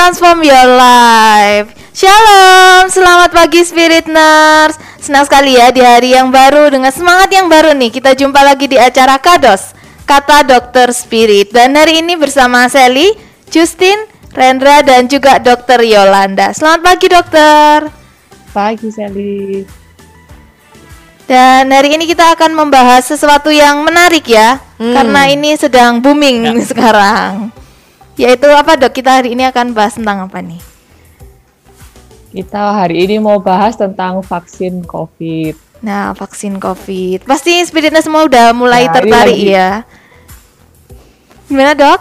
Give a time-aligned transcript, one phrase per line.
[0.00, 1.76] Transform your life.
[1.92, 4.80] Shalom, selamat pagi Spirit Nurse.
[4.96, 7.92] Senang sekali ya di hari yang baru dengan semangat yang baru nih.
[7.92, 9.76] Kita jumpa lagi di acara Kados,
[10.08, 11.52] Kata Dokter Spirit.
[11.52, 13.12] Dan hari ini bersama Sally,
[13.52, 16.56] Justin, Rendra dan juga Dokter Yolanda.
[16.56, 17.92] Selamat pagi dokter.
[18.56, 19.68] Pagi Sally.
[21.28, 24.96] Dan hari ini kita akan membahas sesuatu yang menarik ya, hmm.
[24.96, 26.64] karena ini sedang booming ya.
[26.72, 27.59] sekarang.
[28.20, 28.92] Yaitu apa dok?
[28.92, 30.60] Kita hari ini akan bahas tentang apa nih?
[32.36, 35.56] Kita hari ini mau bahas tentang vaksin COVID.
[35.80, 37.24] Nah, vaksin COVID.
[37.24, 39.88] Pasti spiritnya semua udah mulai nah, tertarik ya.
[41.48, 42.00] Gimana dok?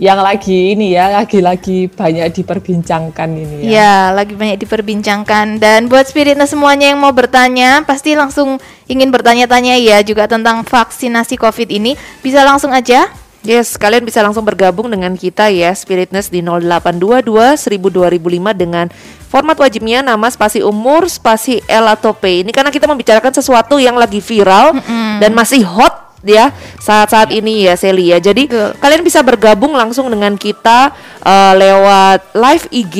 [0.00, 3.68] Yang lagi ini ya, lagi-lagi banyak diperbincangkan ini ya.
[3.68, 5.60] Ya, lagi banyak diperbincangkan.
[5.60, 8.56] Dan buat spiritnya semuanya yang mau bertanya, pasti langsung
[8.88, 11.92] ingin bertanya-tanya ya juga tentang vaksinasi COVID ini.
[12.24, 17.78] Bisa langsung aja Yes, kalian bisa langsung bergabung dengan kita ya Spiritness di 0822 1000
[17.78, 18.90] 2005 dengan
[19.30, 22.42] format wajibnya nama spasi umur spasi L atau P.
[22.42, 25.12] Ini karena kita membicarakan sesuatu yang lagi viral mm -hmm.
[25.22, 26.50] dan masih hot ya
[26.82, 28.18] saat-saat ini ya Seli ya.
[28.18, 28.74] Jadi Betul.
[28.82, 30.90] kalian bisa bergabung langsung dengan kita
[31.22, 32.96] uh, lewat live IG,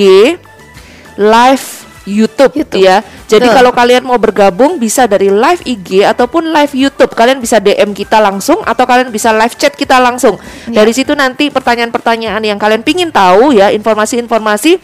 [1.19, 1.67] live
[2.09, 2.81] YouTube, YouTube.
[2.81, 3.05] ya.
[3.29, 7.13] Jadi kalau kalian mau bergabung bisa dari live IG ataupun live YouTube.
[7.13, 10.41] Kalian bisa DM kita langsung atau kalian bisa live chat kita langsung.
[10.73, 10.81] Ya.
[10.83, 14.81] Dari situ nanti pertanyaan-pertanyaan yang kalian pingin tahu ya, informasi-informasi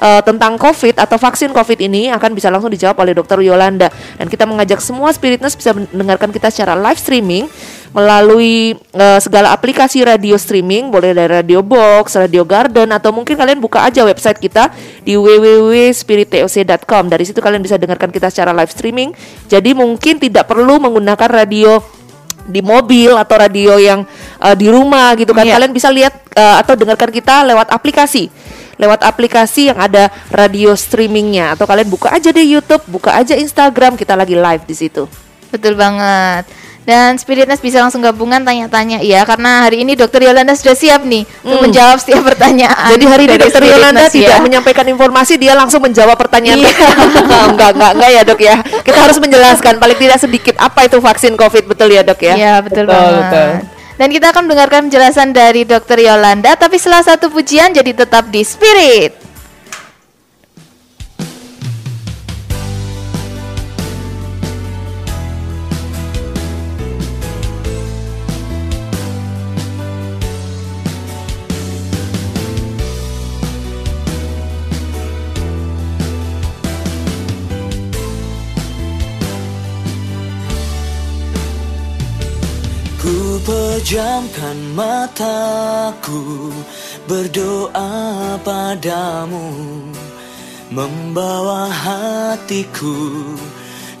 [0.00, 3.88] uh, tentang COVID atau vaksin COVID ini akan bisa langsung dijawab oleh Dokter Yolanda.
[4.16, 7.48] Dan kita mengajak semua spiritness bisa mendengarkan kita secara live streaming
[7.96, 13.56] melalui uh, segala aplikasi radio streaming, boleh dari Radio Box, Radio Garden, atau mungkin kalian
[13.56, 14.68] buka aja website kita
[15.00, 17.08] di www.spirittoc.com.
[17.08, 19.16] Dari situ kalian bisa dengarkan kita secara live streaming.
[19.48, 21.80] Jadi mungkin tidak perlu menggunakan radio
[22.44, 24.04] di mobil atau radio yang
[24.44, 25.48] uh, di rumah gitu kan.
[25.48, 25.56] Yeah.
[25.56, 28.28] Kalian bisa lihat uh, atau dengarkan kita lewat aplikasi
[28.76, 33.96] lewat aplikasi yang ada radio streamingnya atau kalian buka aja di YouTube, buka aja Instagram,
[33.96, 35.08] kita lagi live di situ.
[35.48, 36.44] Betul banget.
[36.86, 41.26] Dan Spiritness bisa langsung gabungan tanya-tanya ya karena hari ini Dokter Yolanda sudah siap nih
[41.26, 41.42] hmm.
[41.42, 42.94] untuk menjawab setiap pertanyaan.
[42.94, 44.10] Jadi hari ini Dokter Yolanda ya.
[44.14, 46.62] tidak menyampaikan informasi, dia langsung menjawab pertanyaan.
[46.62, 46.70] Iya.
[47.50, 48.56] enggak, enggak, enggak ya dok ya.
[48.86, 52.34] Kita harus menjelaskan paling tidak sedikit apa itu vaksin COVID betul ya dok ya.
[52.38, 53.24] Iya betul, betul banget.
[53.26, 53.50] Betul.
[53.96, 58.46] Dan kita akan mendengarkan penjelasan dari Dokter Yolanda, tapi setelah satu pujian jadi tetap di
[58.46, 59.25] Spirit.
[83.46, 86.50] Pejamkan mataku
[87.06, 89.54] berdoa padamu
[90.74, 93.22] Membawa hatiku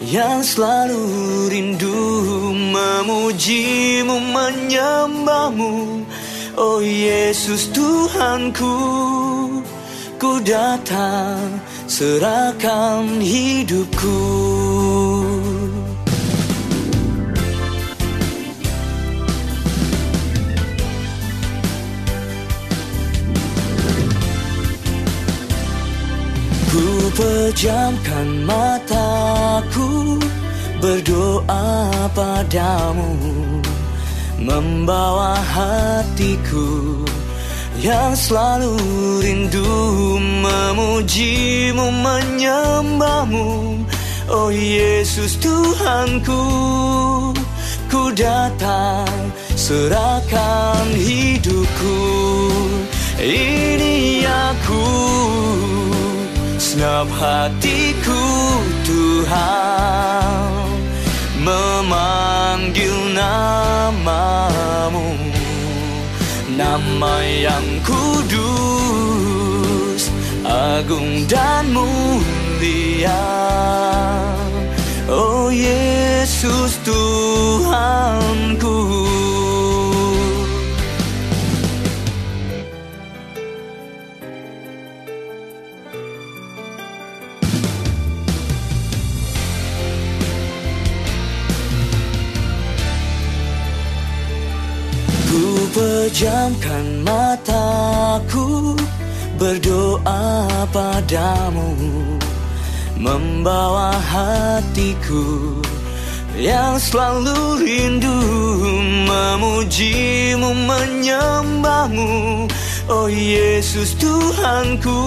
[0.02, 1.06] yang selalu
[1.46, 2.50] rindu.
[2.74, 6.02] Memujimu, menyembahmu
[6.58, 8.74] Oh Yesus Tuhanku.
[10.18, 14.18] Ku datang serahkan hidupku
[27.16, 30.20] pejamkan mataku
[30.78, 33.16] berdoa padamu
[34.36, 37.02] Membawa hatiku
[37.80, 38.76] yang selalu
[39.24, 43.80] rindu memujimu, menyembahmu.
[44.28, 46.42] Oh Yesus Tuhanku
[47.86, 49.08] Ku datang
[49.56, 52.00] serahkan hidupku.
[53.16, 54.84] Ini aku
[56.76, 58.20] Segenap hatiku
[58.84, 60.76] Tuhan
[61.40, 65.16] Memanggil namamu.
[66.52, 68.52] Nama yang kudus
[70.44, 73.24] Agung dan mulia.
[75.08, 78.76] Oh Yesus Tuhanku
[95.76, 98.72] pejamkan mataku
[99.36, 101.76] berdoa padamu
[102.96, 105.60] membawa hatiku
[106.32, 108.16] yang selalu rindu
[109.04, 112.48] memujimu menyembahmu.
[112.88, 115.00] Oh Yesus Tuhanku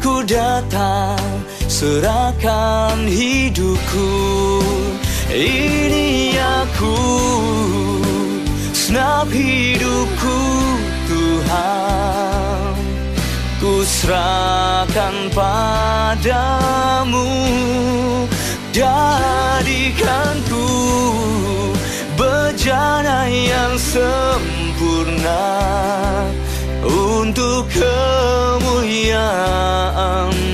[0.00, 1.20] Ku datang
[1.68, 4.10] serahkan hidupku.
[5.28, 6.96] Ini aku
[8.90, 10.42] Senap hidupku
[11.06, 12.74] Tuhan.
[13.62, 17.22] Ku serahkan padamu.
[18.74, 20.66] Jadikanku
[22.18, 25.38] Bejana yang sempurna
[26.82, 30.49] Untuk kemuliaanmu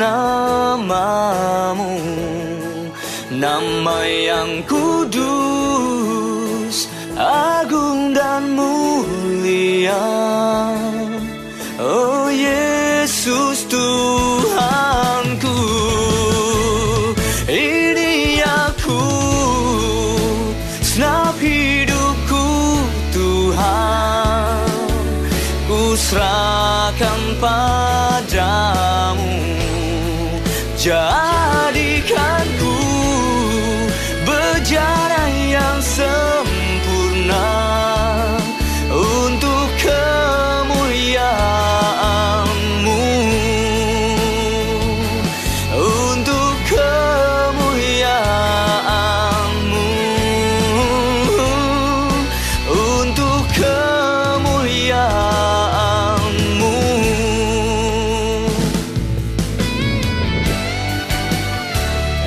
[0.00, 0.39] Memanggil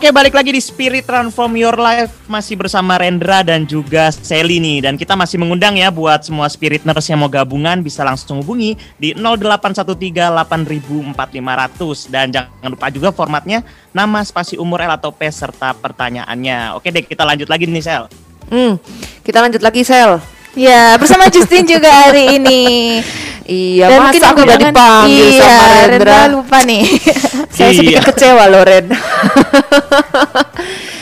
[0.00, 4.88] Oke, balik lagi di Spirit Transform Your Life masih bersama Rendra dan juga Sally nih.
[4.88, 9.12] Dan kita masih mengundang ya buat semua Spiritners yang mau gabungan bisa langsung hubungi di
[9.12, 13.60] 0813-804500 dan jangan lupa juga formatnya
[13.92, 16.80] nama, spasi umur, L atau P serta pertanyaannya.
[16.80, 18.08] Oke deh, kita lanjut lagi nih Sel.
[18.48, 18.80] Hmm,
[19.20, 20.16] kita lanjut lagi Sel.
[20.58, 22.62] Ya, bersama Justin juga hari ini.
[23.46, 26.18] Iya, Dan mungkin masa aku gak dipanggil iya, sama Rendra.
[26.30, 26.84] lupa nih.
[27.54, 28.06] Saya sedikit Iya.
[28.06, 28.86] kecewa loh Ren.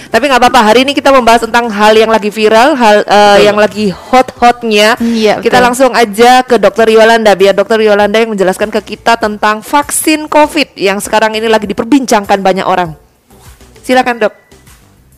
[0.09, 0.61] Tapi nggak apa-apa.
[0.73, 4.97] Hari ini kita membahas tentang hal yang lagi viral, hal eh, yang lagi hot-hotnya.
[4.97, 5.67] Iya, kita betul.
[5.69, 10.81] langsung aja ke Dokter Yolanda biar Dokter Yolanda yang menjelaskan ke kita tentang vaksin COVID
[10.81, 12.97] yang sekarang ini lagi diperbincangkan banyak orang.
[13.85, 14.33] Silakan dok.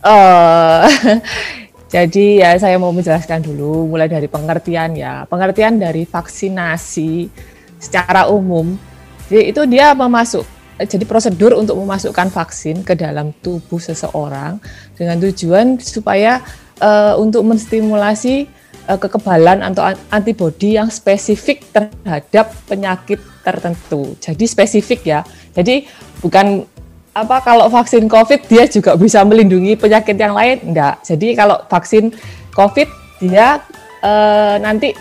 [0.03, 0.83] Eh,
[1.91, 5.27] jadi ya saya mau menjelaskan dulu mulai dari pengertian ya.
[5.27, 7.27] Pengertian dari vaksinasi
[7.75, 8.79] secara umum.
[9.27, 10.47] Jadi itu dia memasuk
[10.79, 14.57] jadi prosedur untuk memasukkan vaksin ke dalam tubuh seseorang
[14.95, 16.39] dengan tujuan supaya
[16.79, 18.47] eh, untuk menstimulasi
[18.87, 24.15] eh, kekebalan atau an- antibodi yang spesifik terhadap penyakit tertentu.
[24.23, 25.21] Jadi spesifik ya.
[25.51, 25.83] Jadi
[26.23, 26.63] bukan
[27.11, 30.63] apa kalau vaksin COVID dia juga bisa melindungi penyakit yang lain?
[30.63, 31.03] Enggak.
[31.03, 32.15] Jadi kalau vaksin
[32.55, 32.87] COVID
[33.19, 33.59] dia
[33.99, 34.95] eh, nanti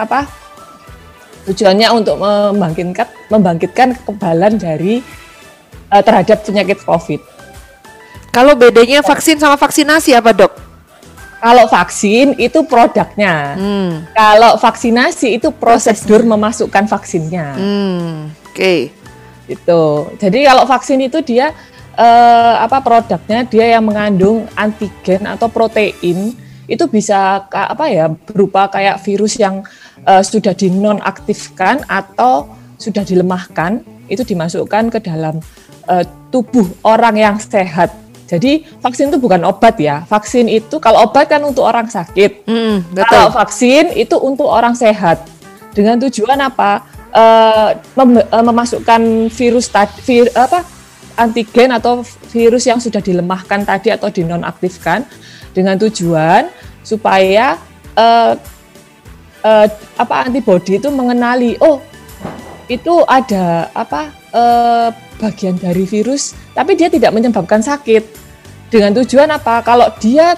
[0.00, 0.24] apa
[1.44, 5.04] tujuannya untuk membangkitkan membangkitkan kekebalan dari
[5.92, 7.20] eh, terhadap penyakit COVID.
[8.32, 10.52] Kalau bedanya vaksin sama vaksinasi apa dok?
[11.42, 13.58] Kalau vaksin itu produknya.
[13.58, 17.58] Hmm, Kalau vaksinasi itu prosedur memasukkan vaksinnya.
[17.60, 18.14] hmm,
[18.48, 19.01] oke.
[19.46, 19.82] Gitu.
[20.22, 21.50] Jadi kalau vaksin itu dia
[21.98, 26.32] eh, apa produknya dia yang mengandung antigen atau protein
[26.70, 29.66] itu bisa apa ya berupa kayak virus yang
[30.06, 35.38] eh, sudah dinonaktifkan atau sudah dilemahkan itu dimasukkan ke dalam
[35.90, 37.92] eh, tubuh orang yang sehat.
[38.32, 40.08] Jadi vaksin itu bukan obat ya.
[40.08, 42.48] Vaksin itu kalau obat kan untuk orang sakit.
[42.96, 43.36] Kalau betul.
[43.36, 45.20] vaksin itu untuk orang sehat.
[45.76, 46.80] Dengan tujuan apa?
[47.12, 47.70] Eh,
[48.40, 50.64] memasukkan virus tadi, vir- apa
[51.20, 52.00] antigen atau
[52.32, 55.04] virus yang sudah dilemahkan tadi atau dinonaktifkan
[55.52, 56.48] dengan tujuan
[56.80, 57.60] supaya
[58.00, 58.32] eh,
[59.44, 59.68] eh,
[60.00, 61.84] apa antibodi itu mengenali oh
[62.72, 64.88] itu ada apa eh,
[65.20, 68.24] bagian dari virus tapi dia tidak menyebabkan sakit.
[68.72, 69.60] Dengan tujuan apa?
[69.60, 70.32] Kalau dia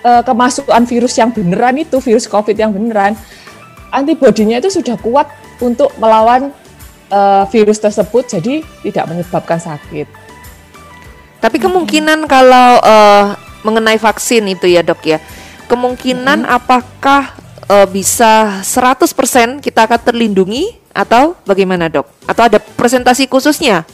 [0.00, 3.12] eh, kemasukan virus yang beneran itu virus covid yang beneran
[3.92, 6.54] antibodinya itu sudah kuat untuk melawan
[7.10, 10.06] eh, virus tersebut jadi tidak menyebabkan sakit
[11.38, 13.24] Tapi kemungkinan kalau eh,
[13.62, 15.18] mengenai vaksin itu ya dok ya,
[15.70, 17.34] kemungkinan apakah
[17.70, 22.10] eh, bisa 100% kita akan terlindungi atau bagaimana dok?
[22.26, 23.86] Atau ada presentasi khususnya?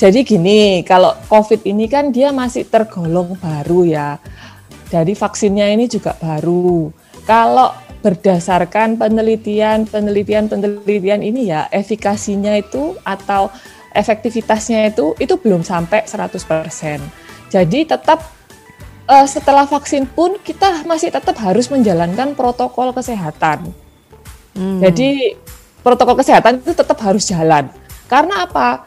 [0.00, 4.08] Jadi gini, kalau COVID ini kan dia masih tergolong baru ya.
[4.88, 6.88] Dari vaksinnya ini juga baru.
[7.28, 13.52] Kalau berdasarkan penelitian, penelitian, penelitian ini ya, efikasinya itu atau
[13.92, 16.40] efektivitasnya itu itu belum sampai 100%.
[17.50, 18.24] Jadi tetap
[19.10, 23.68] eh, setelah vaksin pun kita masih tetap harus menjalankan protokol kesehatan.
[24.54, 24.80] Hmm.
[24.80, 25.36] Jadi
[25.84, 27.68] protokol kesehatan itu tetap harus jalan.
[28.08, 28.86] Karena apa?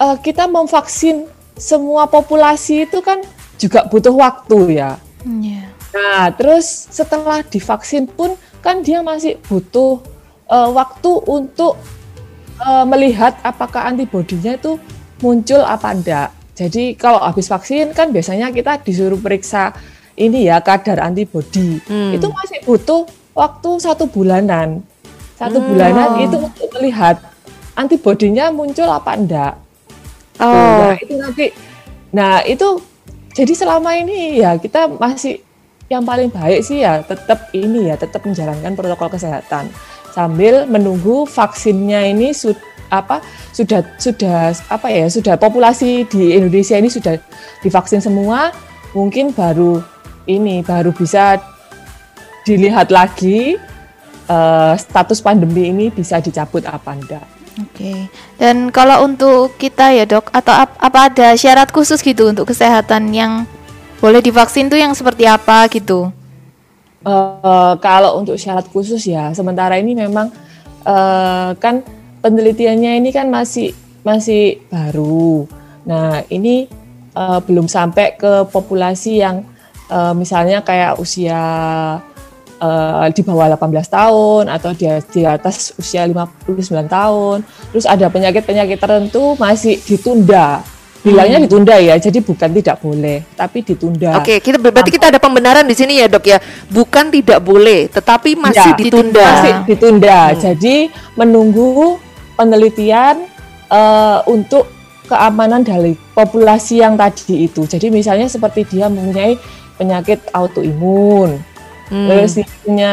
[0.00, 3.22] Eh, kita memvaksin semua populasi itu kan
[3.58, 4.98] juga butuh waktu ya.
[5.22, 5.70] Iya.
[5.94, 10.00] Nah, terus setelah divaksin pun kan dia masih butuh
[10.48, 11.76] eh, waktu untuk
[12.56, 14.80] eh, melihat apakah antibodinya itu
[15.20, 16.28] muncul apa enggak.
[16.54, 19.74] Jadi kalau habis vaksin kan biasanya kita disuruh periksa
[20.14, 21.82] ini ya kadar antibodi.
[21.84, 22.14] Hmm.
[22.14, 23.04] Itu masih butuh
[23.34, 24.80] waktu satu bulanan.
[25.34, 25.68] Satu Hmm.
[25.74, 27.18] bulanan itu untuk melihat
[27.74, 29.54] antibodinya muncul apa enggak.
[30.38, 31.46] Oh, Nah, itu nanti
[32.14, 32.78] nah itu
[33.34, 35.42] jadi selama ini ya kita masih
[35.92, 39.68] yang paling baik sih ya tetap ini ya tetap menjalankan protokol kesehatan
[40.14, 42.56] sambil menunggu vaksinnya ini sud,
[42.88, 47.18] apa sudah sudah apa ya sudah populasi di Indonesia ini sudah
[47.60, 48.54] divaksin semua
[48.94, 49.82] mungkin baru
[50.24, 51.42] ini baru bisa
[52.46, 53.58] dilihat lagi
[54.28, 57.26] eh, status pandemi ini bisa dicabut apa enggak.
[57.54, 58.10] Oke.
[58.34, 63.14] Dan kalau untuk kita ya dok, atau ap- apa ada syarat khusus gitu untuk kesehatan
[63.14, 63.46] yang
[64.04, 66.12] boleh divaksin tuh yang seperti apa gitu?
[67.08, 70.28] Eh, kalau untuk syarat khusus ya, sementara ini memang
[70.84, 71.80] eh, kan
[72.20, 73.72] penelitiannya ini kan masih
[74.04, 75.48] masih baru.
[75.88, 76.68] Nah ini
[77.16, 79.40] eh, belum sampai ke populasi yang
[79.88, 81.40] eh, misalnya kayak usia
[82.60, 84.84] eh, di bawah 18 tahun atau di,
[85.16, 86.44] di atas usia 59
[86.92, 87.40] tahun.
[87.72, 90.73] Terus ada penyakit-penyakit tertentu masih ditunda.
[91.04, 94.16] Bilangnya ditunda ya, jadi bukan tidak boleh, tapi ditunda.
[94.16, 96.40] Oke, kita berarti kita ada pembenaran di sini ya dok ya,
[96.72, 99.20] bukan tidak boleh, tetapi masih Ya, ditunda.
[99.28, 100.18] masih ditunda.
[100.32, 100.40] Hmm.
[100.40, 100.76] Jadi
[101.12, 102.00] menunggu
[102.40, 103.28] penelitian
[103.68, 104.64] eh, untuk
[105.04, 107.68] keamanan dari populasi yang tadi itu.
[107.68, 109.36] Jadi misalnya seperti dia mempunyai
[109.76, 111.36] penyakit autoimun,
[111.84, 112.92] Hmm, terus dia punya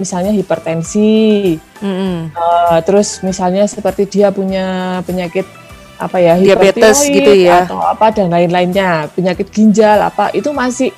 [0.00, 2.32] misalnya hipertensi, mm-mm.
[2.32, 5.44] eh, terus misalnya seperti dia punya penyakit
[6.00, 7.68] apa ya Diabetes gitu ya.
[7.68, 10.88] atau apa dan lain-lainnya penyakit ginjal apa itu masih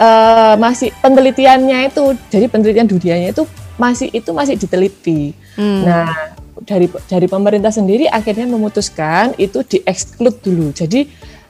[0.00, 3.44] eh, masih penelitiannya itu jadi penelitian dunianya itu
[3.76, 5.82] masih itu masih diteliti Hmm.
[5.82, 11.02] nah dari dari pemerintah sendiri akhirnya memutuskan itu dieksklud dulu jadi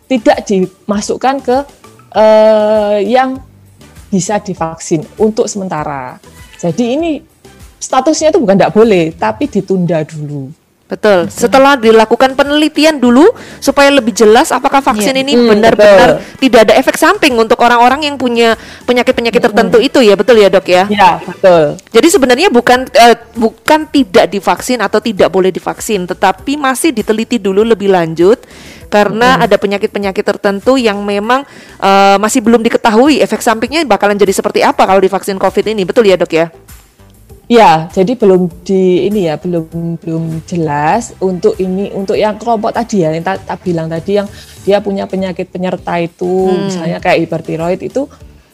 [0.09, 1.57] tidak dimasukkan ke
[2.17, 3.37] eh, yang
[4.09, 6.17] bisa divaksin untuk sementara
[6.57, 7.21] jadi ini
[7.77, 10.49] statusnya itu bukan tidak boleh tapi ditunda dulu
[10.89, 11.29] Betul.
[11.29, 13.29] Setelah dilakukan penelitian dulu
[13.61, 15.21] supaya lebih jelas apakah vaksin Iya.
[15.21, 18.57] ini Hmm, benar-benar tidak ada efek samping untuk orang-orang yang punya
[18.89, 20.89] penyakit-penyakit tertentu itu ya, betul ya, Dok ya?
[20.89, 26.97] ya betul Jadi sebenarnya bukan eh, bukan tidak divaksin atau tidak boleh divaksin, tetapi masih
[26.97, 28.41] diteliti dulu lebih lanjut
[28.89, 31.45] karena ada penyakit-penyakit tertentu yang memang
[31.85, 36.09] eh, masih belum diketahui efek sampingnya bakalan jadi seperti apa kalau divaksin COVID ini, betul
[36.09, 36.49] ya, Dok ya?
[37.49, 43.01] Ya, jadi belum di ini ya, belum belum jelas untuk ini untuk yang kelompok tadi
[43.01, 44.29] ya, yang tak, tak bilang tadi yang
[44.63, 46.69] dia punya penyakit penyerta itu, Hmm.
[46.69, 48.05] misalnya kayak hipertiroid itu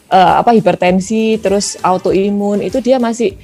[0.06, 3.34] eh, apa hipertensi, terus autoimun itu dia masih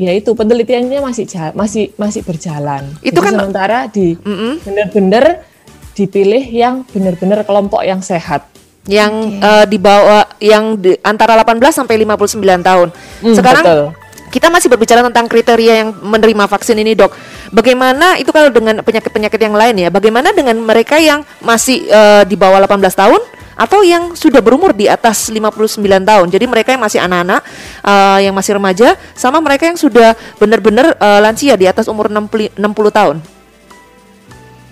[0.00, 2.88] ya itu penelitiannya masih masih masih berjalan.
[3.04, 4.64] Itu Jadi kan- sementara di Mm-mm.
[4.64, 5.44] benar-benar
[5.92, 8.48] dipilih yang benar-benar kelompok yang sehat.
[8.88, 9.12] yang
[9.44, 12.88] eh, di bawah yang di, antara 18 sampai 59 tahun.
[13.20, 13.84] Hmm, Sekarang betul.
[14.30, 17.12] Kita masih berbicara tentang kriteria yang menerima vaksin ini, Dok.
[17.50, 19.88] Bagaimana itu kalau dengan penyakit-penyakit yang lain ya?
[19.90, 23.20] Bagaimana dengan mereka yang masih eh, di bawah 18 tahun
[23.60, 26.26] atau yang sudah berumur di atas 59 tahun?
[26.30, 27.42] Jadi mereka yang masih anak-anak,
[27.82, 32.54] eh, yang masih remaja sama mereka yang sudah benar-benar eh, lansia di atas umur 60
[32.54, 33.18] 60 tahun.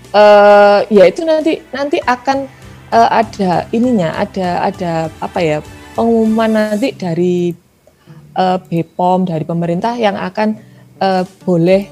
[0.08, 2.48] eh ya itu nanti nanti akan
[2.94, 5.58] eh, ada ininya, ada ada apa ya
[5.92, 7.52] pengumuman nanti dari
[8.38, 10.54] eh, BPOM dari pemerintah yang akan
[10.98, 11.82] eh, boleh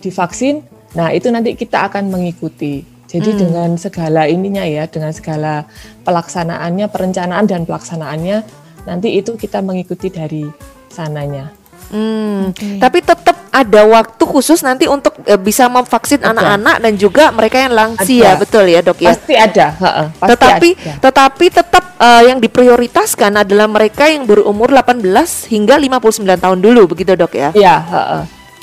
[0.00, 0.64] divaksin.
[0.96, 2.84] Nah itu nanti kita akan mengikuti.
[3.06, 3.38] Jadi Hmm.
[3.38, 5.64] dengan segala ininya ya, dengan segala
[6.02, 8.42] pelaksanaannya, perencanaan dan pelaksanaannya,
[8.84, 10.42] nanti itu kita mengikuti dari
[10.90, 11.54] sananya.
[11.86, 17.62] Hmm, tapi tetap ada waktu khusus nanti untuk eh, bisa memvaksin anak-anak dan juga mereka
[17.62, 18.42] yang lansia, Ada.
[18.42, 19.14] betul ya dok ya.
[19.14, 20.92] Pasti ada, heeh, pasti tetapi ada.
[20.98, 24.98] tetapi tetap eh, yang diprioritaskan adalah mereka yang berumur 18
[25.46, 27.50] hingga 59 tahun dulu, begitu dok ya.
[27.54, 27.76] Iya.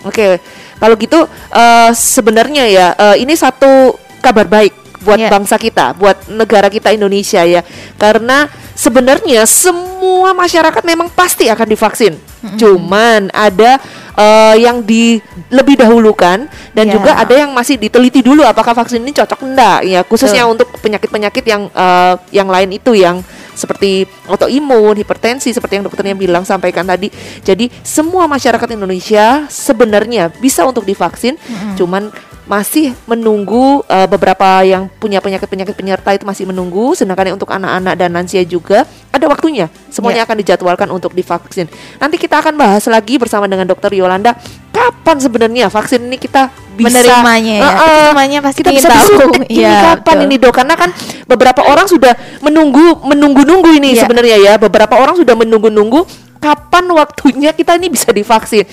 [0.03, 0.43] Oke,
[0.77, 5.27] kalau gitu eh, sebenarnya ya eh, ini satu kabar baik buat Ya.
[5.27, 7.59] bangsa kita, buat negara kita Indonesia ya.
[7.95, 8.47] Karena
[8.83, 12.19] sebenarnya semua masyarakat memang pasti akan divaksin.
[12.59, 13.79] Cuman ada
[14.19, 16.99] eh, yang di lebih dahulukan dan Ya.
[16.99, 21.43] juga ada yang masih diteliti dulu apakah vaksin ini cocok enggak ya, khususnya untuk penyakit-penyakit
[21.47, 23.23] yang eh, yang lain itu yang
[23.53, 27.13] seperti autoimun, hipertensi seperti yang dokternya bilang sampaikan tadi.
[27.45, 31.37] Jadi semua masyarakat Indonesia sebenarnya bisa untuk divaksin,
[31.77, 32.09] cuman
[32.43, 37.93] masih menunggu eh, beberapa yang punya penyakit-penyakit penyerta itu masih menunggu, sedangkan yang untuk anak-anak
[37.93, 39.69] dan lansia juga ada waktunya.
[39.87, 41.69] Semuanya akan dijadwalkan untuk divaksin.
[41.97, 44.33] Nanti kita akan bahas lagi bersama dengan Dokter Yolanda
[44.73, 47.69] kapan sebenarnya vaksin ini kita bisa Menerimanya ya.
[47.69, 49.37] Eh, semuanya pasti kita bisa tahu.
[49.45, 50.25] ini Iya, kapan betul.
[50.25, 50.89] ini dok karena kan
[51.23, 54.01] beberapa orang sudah menunggu menunggu-nunggu ini Iya.
[54.01, 56.09] sebenarnya ya beberapa orang sudah menunggu-nunggu
[56.41, 58.65] kapan waktunya kita ini bisa divaksin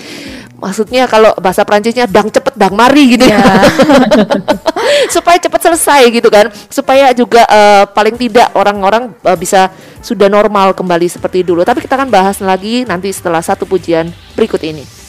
[0.61, 3.25] maksudnya kalau bahasa Prancisnya dang cepet dang mari gitu.
[3.27, 3.57] Ya Ya.
[5.15, 6.53] supaya cepat selesai gitu kan.
[6.69, 9.73] Supaya juga eh, paling tidak orang-orang eh, bisa
[10.05, 11.65] sudah normal kembali seperti dulu.
[11.65, 15.00] Tapi kita akan bahas lagi nanti setelah satu pujian berikut ini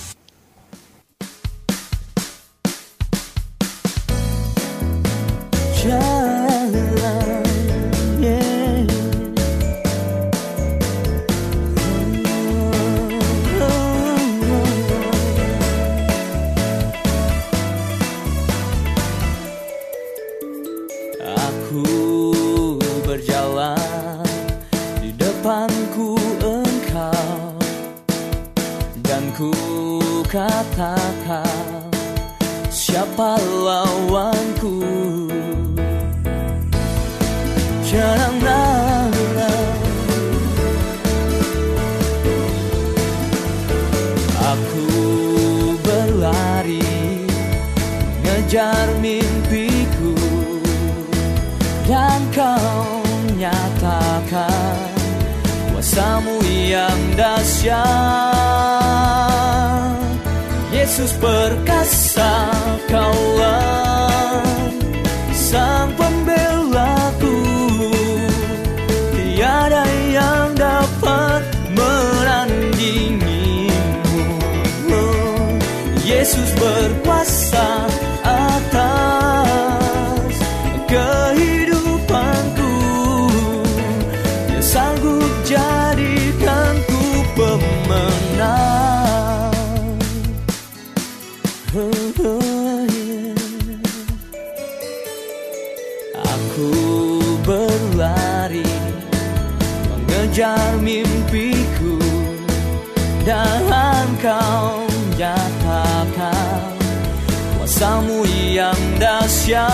[107.82, 108.22] kuasamu
[108.54, 109.66] yang dahsyat.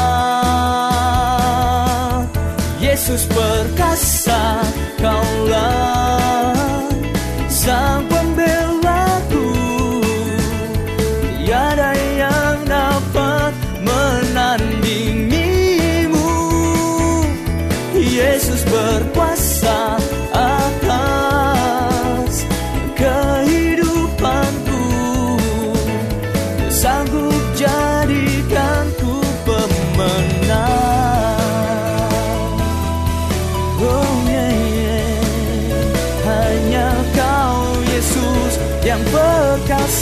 [2.80, 4.64] Yesus perkasa
[4.96, 6.56] kaulah
[7.52, 8.08] sang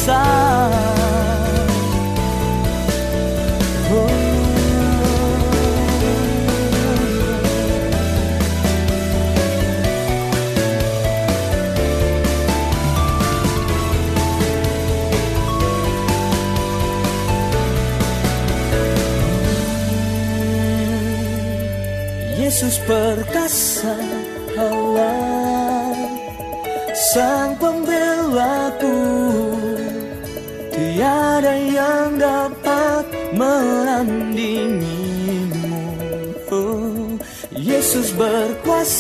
[0.06, 0.95] perkasa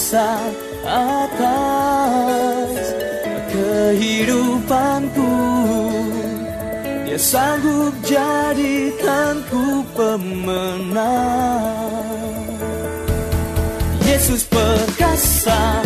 [0.05, 0.37] berkuasa
[0.85, 2.77] atas
[3.49, 5.33] kehidupanku.
[7.05, 11.33] Dia sanggup jadikanku pemenang.
[14.05, 15.81] Yesus perkasa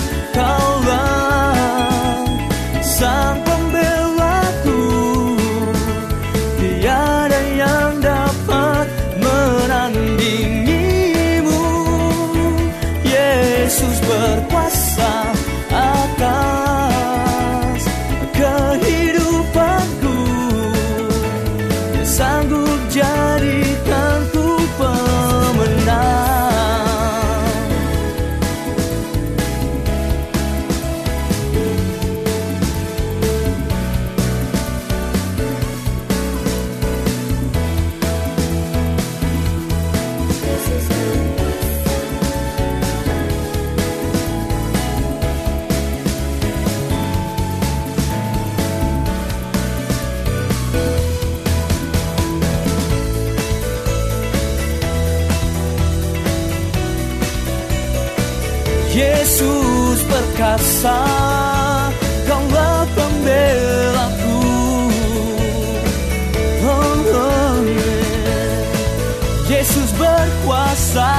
[70.90, 71.19] passar.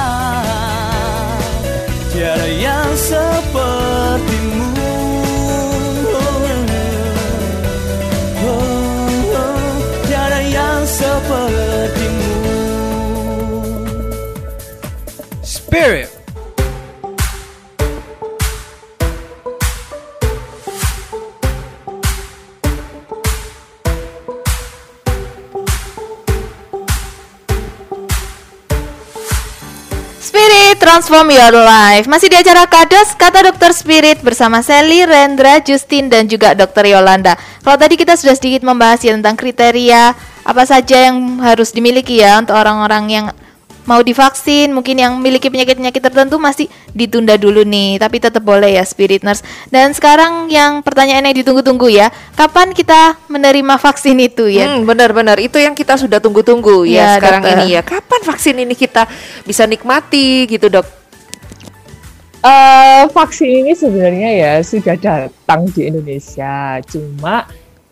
[30.91, 32.11] Transform Your Life.
[32.11, 37.39] Masih di acara Kados Kata Dokter Spirit bersama Sally, Rendra, Justin dan juga Dokter Yolanda.
[37.63, 40.11] Kalau tadi kita sudah sedikit membahas ya tentang kriteria
[40.43, 43.25] Apa saja yang harus dimiliki ya untuk orang-orang yang
[43.85, 48.83] mau divaksin Mungkin yang memiliki penyakit-penyakit tertentu masih ditunda dulu nih Tapi tetap boleh ya
[48.83, 54.71] Spirit Nurse Dan sekarang yang pertanyaan yang ditunggu-tunggu ya Kapan kita menerima vaksin itu ya?
[54.71, 57.57] Hmm, benar-benar itu yang kita sudah tunggu-tunggu ya, Ya, sekarang dokter.
[57.61, 57.81] ini ya.
[57.81, 59.03] Kapan vaksin ini kita
[59.45, 60.85] bisa nikmati gitu dok?
[62.41, 67.45] Eh, vaksin ini sebenarnya ya sudah datang di Indonesia, cuma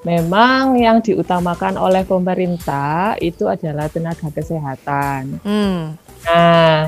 [0.08, 5.44] memang yang diutamakan oleh pemerintah itu adalah tenaga kesehatan.
[5.44, 6.00] Hmm.
[6.24, 6.88] Nah,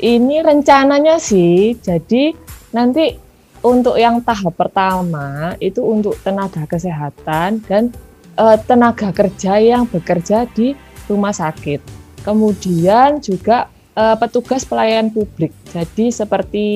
[0.00, 2.36] ini rencananya sih, jadi
[2.72, 3.16] nanti
[3.60, 7.92] untuk yang tahap pertama itu untuk tenaga kesehatan dan
[8.36, 10.72] eh, tenaga kerja yang bekerja di
[11.08, 11.80] rumah sakit.
[12.24, 15.52] Kemudian juga eh, petugas pelayan publik.
[15.72, 16.68] Jadi seperti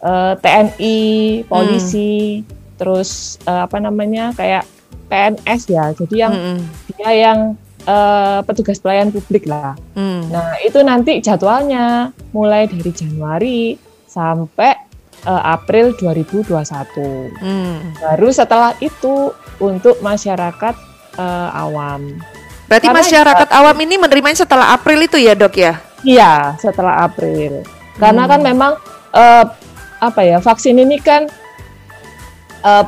[0.00, 1.00] eh, TNI,
[1.48, 2.44] polisi,
[2.76, 4.68] terus eh, apa namanya kayak
[5.06, 5.92] PNS ya.
[5.92, 6.58] Jadi yang Mm-mm.
[6.90, 7.38] dia yang
[7.84, 9.76] eh, petugas pelayan publik lah.
[9.92, 10.28] Hmm.
[10.28, 13.60] Nah, itu nanti jadwalnya mulai dari Januari
[14.08, 14.72] sampai
[15.24, 16.48] eh, April 2021.
[17.38, 17.92] Hmm.
[18.00, 20.74] Baru setelah itu untuk masyarakat
[21.16, 22.16] eh, awam.
[22.64, 25.76] Berarti Karena masyarakat awam ini menerimanya setelah April itu ya dok ya?
[26.00, 27.60] Iya, setelah April.
[28.00, 28.32] Karena Hmm.
[28.32, 28.72] kan memang
[29.12, 29.44] eh,
[30.00, 31.28] apa ya, vaksin ini kan
[32.64, 32.84] eh,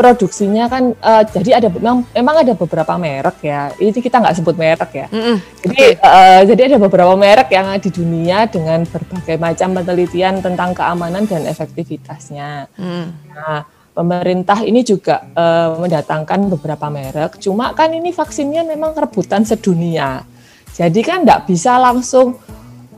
[0.00, 3.68] produksinya kan eh, jadi ada memang, memang ada beberapa merek ya.
[3.76, 5.06] Ini kita nggak sebut merek ya.
[5.12, 5.36] Mm-mm.
[5.60, 11.28] Jadi, eh, jadi ada beberapa merek yang di dunia dengan berbagai macam penelitian tentang keamanan
[11.28, 12.72] dan efektivitasnya.
[12.80, 13.12] Hmm.
[13.28, 17.36] Nah, pemerintah ini juga eh, mendatangkan beberapa merek.
[17.36, 20.24] Cuma kan ini vaksinnya memang rebutan sedunia.
[20.72, 22.40] Jadi kan nggak bisa langsung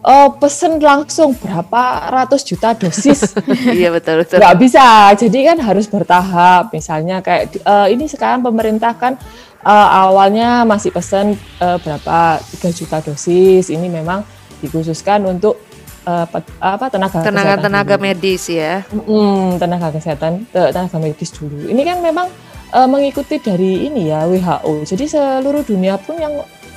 [0.03, 3.33] eh, pesen langsung berapa ratus juta dosis.
[3.79, 4.39] iya betul betul.
[4.39, 4.85] nggak bisa
[5.15, 9.15] jadi kan harus bertahap misalnya kayak eh, ini sekarang pemerintah kan
[9.61, 14.23] eh, awalnya masih pesan eh, berapa 3 juta dosis ini memang
[14.59, 15.59] dikhususkan untuk
[16.03, 18.05] pet- apa tenaga Tenaga tenaga dulu.
[18.05, 18.83] medis ya.
[18.91, 22.27] Mm, tenaga kesehatan eh, tenaga medis dulu ini kan memang
[22.71, 26.35] eh, mengikuti dari ini ya WHO jadi seluruh dunia pun yang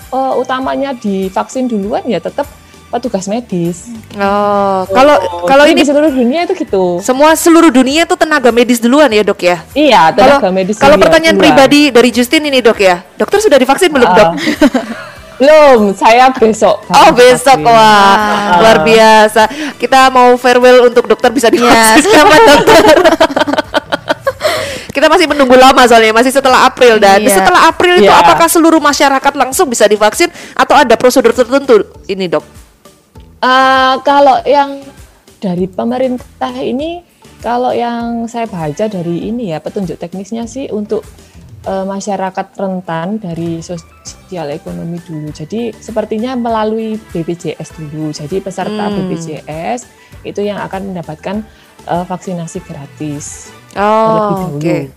[0.10, 2.46] eh, utamanya divaksin duluan ya tetap
[2.88, 8.04] petugas medis Oh, kalau Oh, kalau ini di seluruh dunia itu gitu semua seluruh dunia
[8.04, 9.58] itu tenaga medis duluan ya dok ya?
[9.72, 11.52] Iya, tenaga medis kalau pertanyaan duluan.
[11.52, 14.16] pribadi dari Justin ini dok ya, dokter sudah divaksin belum Ah.
[14.16, 14.30] dok?
[15.36, 16.88] Belum, saya besok.
[16.96, 17.68] Oh besok vaksin.
[17.68, 18.56] wah Ah.
[18.58, 19.42] luar biasa.
[19.76, 22.84] Kita mau farewell untuk dokter bisa divaksin selamat dokter.
[24.88, 27.36] Kita masih menunggu lama soalnya masih setelah April dan Iya.
[27.36, 28.16] setelah April itu Iya.
[28.16, 32.48] apakah seluruh masyarakat langsung bisa divaksin atau ada prosedur tertentu ini dok?
[33.46, 34.82] Eh, kalau yang
[35.38, 37.06] dari pemerintah ini,
[37.46, 41.06] kalau yang saya baca dari ini ya petunjuk teknisnya sih untuk
[41.70, 45.30] eh, masyarakat rentan dari sosial ekonomi dulu.
[45.30, 48.10] Jadi sepertinya melalui BPJS dulu.
[48.10, 48.98] Jadi peserta Hmm.
[49.06, 49.86] BPJS
[50.26, 51.46] itu yang akan mendapatkan
[51.86, 54.90] eh, vaksinasi gratis Oh oke.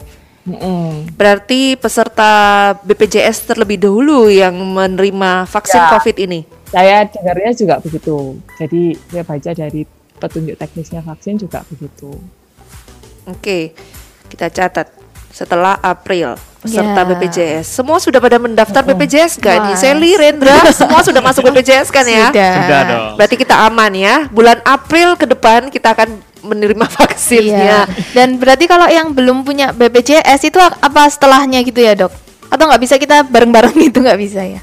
[0.49, 1.13] Mm-mm.
[1.13, 5.93] Berarti peserta BPJS terlebih dahulu yang menerima vaksin Ya.
[5.93, 6.41] COVID ini.
[6.69, 8.37] Saya dengarnya juga begitu.
[8.57, 9.83] Jadi saya baca dari
[10.19, 12.13] petunjuk teknisnya vaksin juga begitu.
[13.25, 13.73] Oke,
[14.29, 14.89] kita catat
[15.29, 17.07] setelah April peserta Ya.
[17.07, 17.67] BPJS.
[17.71, 19.75] Semua sudah pada mendaftar BPJS gak nih?
[19.77, 19.79] Wah.
[19.79, 22.29] Sally, Rendra, semua sudah masuk BPJS kan ya?
[22.33, 22.53] Sudah.
[22.59, 23.05] Sudah dong.
[23.17, 24.15] Berarti kita aman ya.
[24.29, 26.97] Bulan April ke depan kita akan menerima Iya.
[26.99, 27.77] vaksinnya.
[28.13, 32.11] Dan berarti kalau yang belum punya BPJS itu apa setelahnya gitu ya dok?
[32.49, 34.61] Atau nggak bisa kita bareng-bareng gitu nggak bisa ya?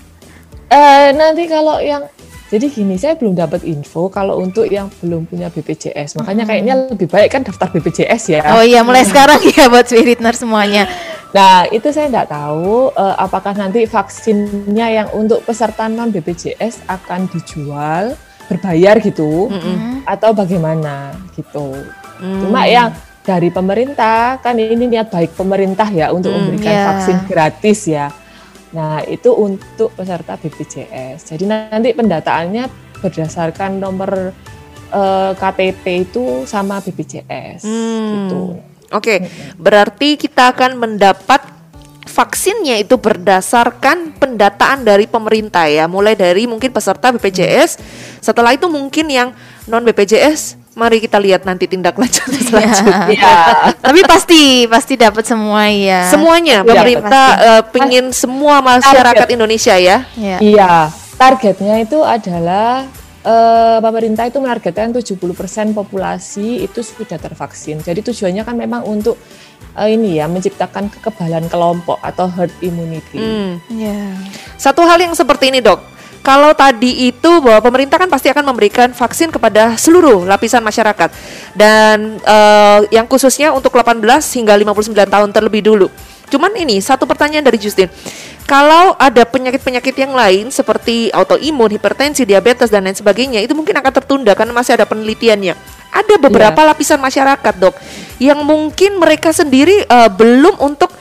[0.67, 2.03] Eh nanti kalau yang
[2.45, 6.21] jadi gini, saya belum dapat info kalau untuk yang belum punya BPJS.
[6.21, 8.41] Makanya kayaknya lebih baik kan daftar BPJS ya.
[8.53, 10.85] Oh iya mulai sekarang ya buat Spiritner semuanya.
[11.33, 17.27] Nah, itu saya nggak tahu eh, apakah nanti vaksinnya yang untuk peserta non BPJS akan
[17.27, 18.13] dijual
[18.45, 20.05] berbayar gitu Hmm.
[20.05, 21.73] atau bagaimana gitu.
[22.21, 22.45] Hmm.
[22.45, 22.93] Cuma yang
[23.25, 26.85] dari pemerintah kan ini niat baik pemerintah ya untuk Hmm, memberikan iya.
[26.93, 28.13] vaksin gratis ya.
[28.75, 31.31] Nah, itu untuk peserta BPJS.
[31.31, 32.67] Jadi nanti pendataannya
[32.99, 34.35] berdasarkan nomor
[34.91, 38.11] eh, KTP itu sama BPJS Hmm.
[38.13, 38.41] gitu.
[38.93, 41.41] Oke, berarti kita akan mendapat
[42.05, 47.81] vaksinnya itu berdasarkan pendataan dari pemerintah ya, mulai dari mungkin peserta BPJS.
[48.21, 49.33] Setelah itu mungkin yang
[49.65, 53.07] non BPJS, mari kita lihat nanti tindak lanjut selanjutnya.
[53.15, 53.35] Iya.
[53.79, 56.11] Tapi pasti pasti dapat semua ya.
[56.11, 60.03] Semuanya Iya, pemerintah eh, pingin semua masyarakat Indonesia ya.
[60.19, 60.37] Ya.
[60.43, 62.83] Iya, targetnya itu adalah
[63.23, 67.79] eh, pemerintah itu menargetkan 70% populasi itu sudah tervaksin.
[67.79, 69.15] Jadi tujuannya kan memang untuk
[69.79, 73.15] eh, ini ya menciptakan kekebalan kelompok atau herd immunity.
[73.15, 73.63] Hmm.
[73.71, 74.11] Ya.
[74.59, 75.94] Satu hal yang seperti ini dok.
[76.21, 81.09] Kalau tadi itu bahwa pemerintah kan pasti akan memberikan vaksin kepada seluruh lapisan masyarakat
[81.53, 84.01] dan eh, yang khususnya untuk 18
[84.35, 85.87] hingga 59 tahun terlebih dulu.
[86.29, 87.89] Cuman ini satu pertanyaan dari Justin.
[88.45, 93.89] Kalau ada penyakit-penyakit yang lain seperti autoimun, hipertensi, diabetes dan lain sebagainya itu mungkin akan
[93.89, 95.57] tertunda karena masih ada penelitiannya.
[95.95, 97.75] Ada beberapa lapisan masyarakat, Dok,
[98.21, 100.93] yang mungkin mereka sendiri eh, belum untuk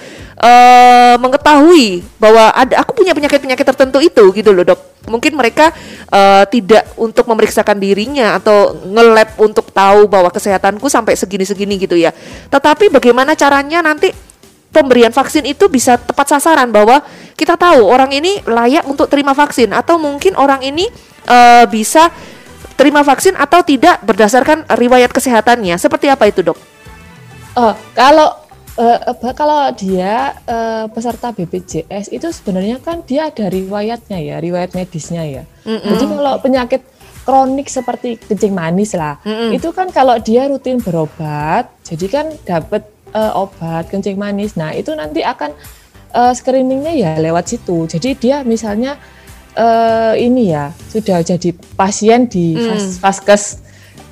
[0.45, 4.81] eh mengetahui bahwa ada aku punya penyakit-penyakit tertentu itu gitu loh dok.
[5.09, 5.73] Mungkin mereka
[6.13, 12.13] eh, tidak untuk memeriksakan dirinya atau nge-lab untuk tahu bahwa kesehatanku sampai segini-segini gitu ya.
[12.53, 14.13] Tetapi bagaimana caranya nanti
[14.69, 17.01] pemberian vaksin itu bisa tepat sasaran bahwa
[17.41, 20.85] kita tahu orang ini layak untuk terima vaksin atau mungkin orang ini
[21.25, 22.13] eh, bisa
[22.77, 25.81] terima vaksin atau tidak berdasarkan riwayat kesehatannya.
[25.81, 26.59] Seperti apa itu dok?
[27.55, 28.44] Oh, kalau
[29.07, 35.23] apa, kalau dia eh, peserta BPJS itu sebenarnya kan dia ada riwayatnya ya, riwayat medisnya
[35.23, 35.43] ya.
[35.63, 36.83] Jadi kalau penyakit
[37.23, 39.55] kronik seperti kencing manis lah, Mm-mm.
[39.55, 42.83] itu kan kalau dia rutin berobat, jadi kan dapat
[43.15, 44.59] eh, obat kencing manis.
[44.59, 45.55] Nah itu nanti akan
[46.11, 47.87] eh, screeningnya ya lewat situ.
[47.87, 48.99] Jadi dia misalnya
[49.55, 53.64] eh, ini ya sudah jadi pasien di vas- vaskes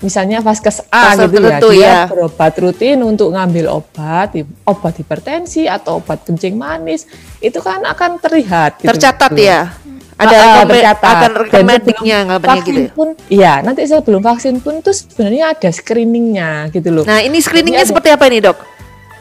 [0.02, 1.98] misalnya vaskes A Fase gitu ya tertentu dia ya.
[2.04, 4.34] berobat rutin untuk ngambil obat
[4.64, 7.06] obat hipertensi atau obat kencing manis
[7.38, 8.88] itu kan akan terlihat gitu.
[8.88, 9.70] Tercatat ya?
[10.12, 11.08] Ah, Ada ah, rekome- tercatat.
[11.08, 12.92] akan Dan rekomendingnya sebelum ngapainnya gitu vaksin ya?
[12.92, 17.80] pun iya nanti sebelum vaksin pun itu sebenarnya ada screeningnya gitu loh Nah ini screeningnya
[17.80, 18.58] ada- seperti apa ini dok?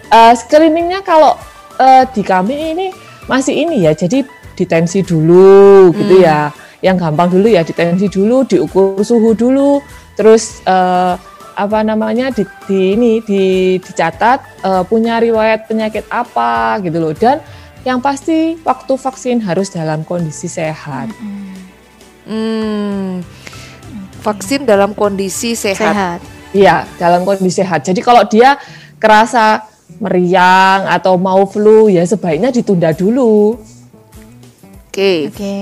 [0.09, 1.37] Eh, screeningnya kalau
[1.77, 2.87] eh, di kami ini
[3.23, 6.25] masih ini ya jadi ditensi dulu gitu Hmm.
[6.25, 6.39] ya
[6.79, 9.79] yang gampang dulu ya ditensi dulu diukur suhu dulu
[10.15, 11.15] terus eh,
[11.51, 17.43] apa namanya di, di ini di, dicatat eh, punya riwayat penyakit apa gitu loh dan
[17.81, 21.09] yang pasti waktu vaksin harus dalam kondisi sehat
[22.31, 23.25] Hmm,
[24.21, 25.91] vaksin dalam kondisi sehat.
[25.91, 26.19] Sehat.
[26.55, 27.83] Iya, dalam kondisi sehat.
[27.83, 28.55] Jadi kalau dia
[29.01, 29.67] kerasa
[29.99, 33.59] meriang atau mau flu, ya sebaiknya ditunda dulu.
[34.91, 35.55] Oke, Oke.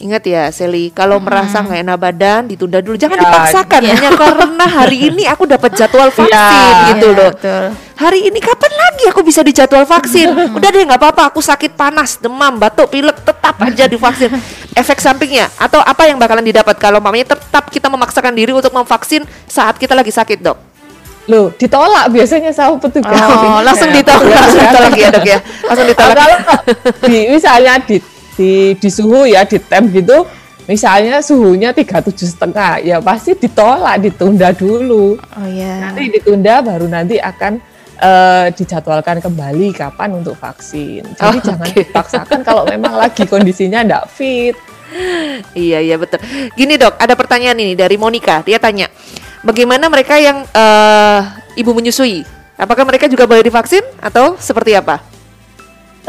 [0.00, 2.96] ingat ya Sally, kalau merasa nggak enak badan ditunda dulu.
[2.96, 3.92] Jangan Ya, dipaksakan iya.
[3.92, 7.28] hanya karena hari ini aku dapat jadwal vaksin Ya, gitu Iya, loh.
[7.28, 7.64] Betul.
[7.76, 10.32] Hari ini kapan lagi aku bisa dijadwal vaksin?
[10.56, 14.32] Udah deh nggak apa-apa, aku sakit panas, demam, batuk, pilek, tetap aja divaksin.
[14.80, 19.28] Efek sampingnya atau apa yang bakalan didapat kalau mamanya tetap kita memaksakan diri untuk memvaksin
[19.44, 20.56] saat kita lagi sakit, Dok?
[21.28, 23.12] Loh, ditolak biasanya sama petugas.
[23.12, 24.66] Oh, langsung ditolak, Iya, langsung kan?
[24.72, 25.38] ditolak ya, Dok ya.
[25.68, 26.16] Langsung ditolak.
[26.16, 26.36] kalau
[27.28, 27.96] misalnya di,
[28.40, 30.24] di di suhu ya di temp gitu
[30.64, 35.92] misalnya suhunya 37 setengah ya pasti ditolak ditunda dulu Oh ya.
[35.92, 37.60] nanti ditunda baru nanti akan
[37.98, 41.84] eh, dijadwalkan kembali kapan untuk vaksin jadi Oh, jangan oke.
[41.84, 44.56] dipaksakan kalau memang lagi kondisinya tidak fit
[45.54, 46.18] Iya iya betul.
[46.58, 48.42] Gini dok, ada pertanyaan ini dari Monica.
[48.42, 48.90] Dia tanya,
[49.38, 51.20] bagaimana mereka yang eh,
[51.54, 52.26] ibu menyusui?
[52.58, 54.98] Apakah mereka juga boleh divaksin atau seperti apa?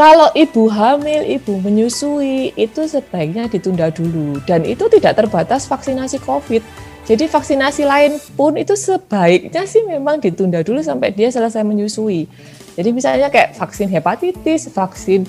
[0.02, 6.66] Kalau ibu hamil, ibu menyusui itu sebaiknya ditunda dulu dan itu tidak terbatas vaksinasi COVID.
[7.06, 12.26] Jadi vaksinasi lain pun itu sebaiknya sih memang ditunda dulu sampai dia selesai menyusui.
[12.74, 15.22] Jadi misalnya kayak vaksin hepatitis, vaksin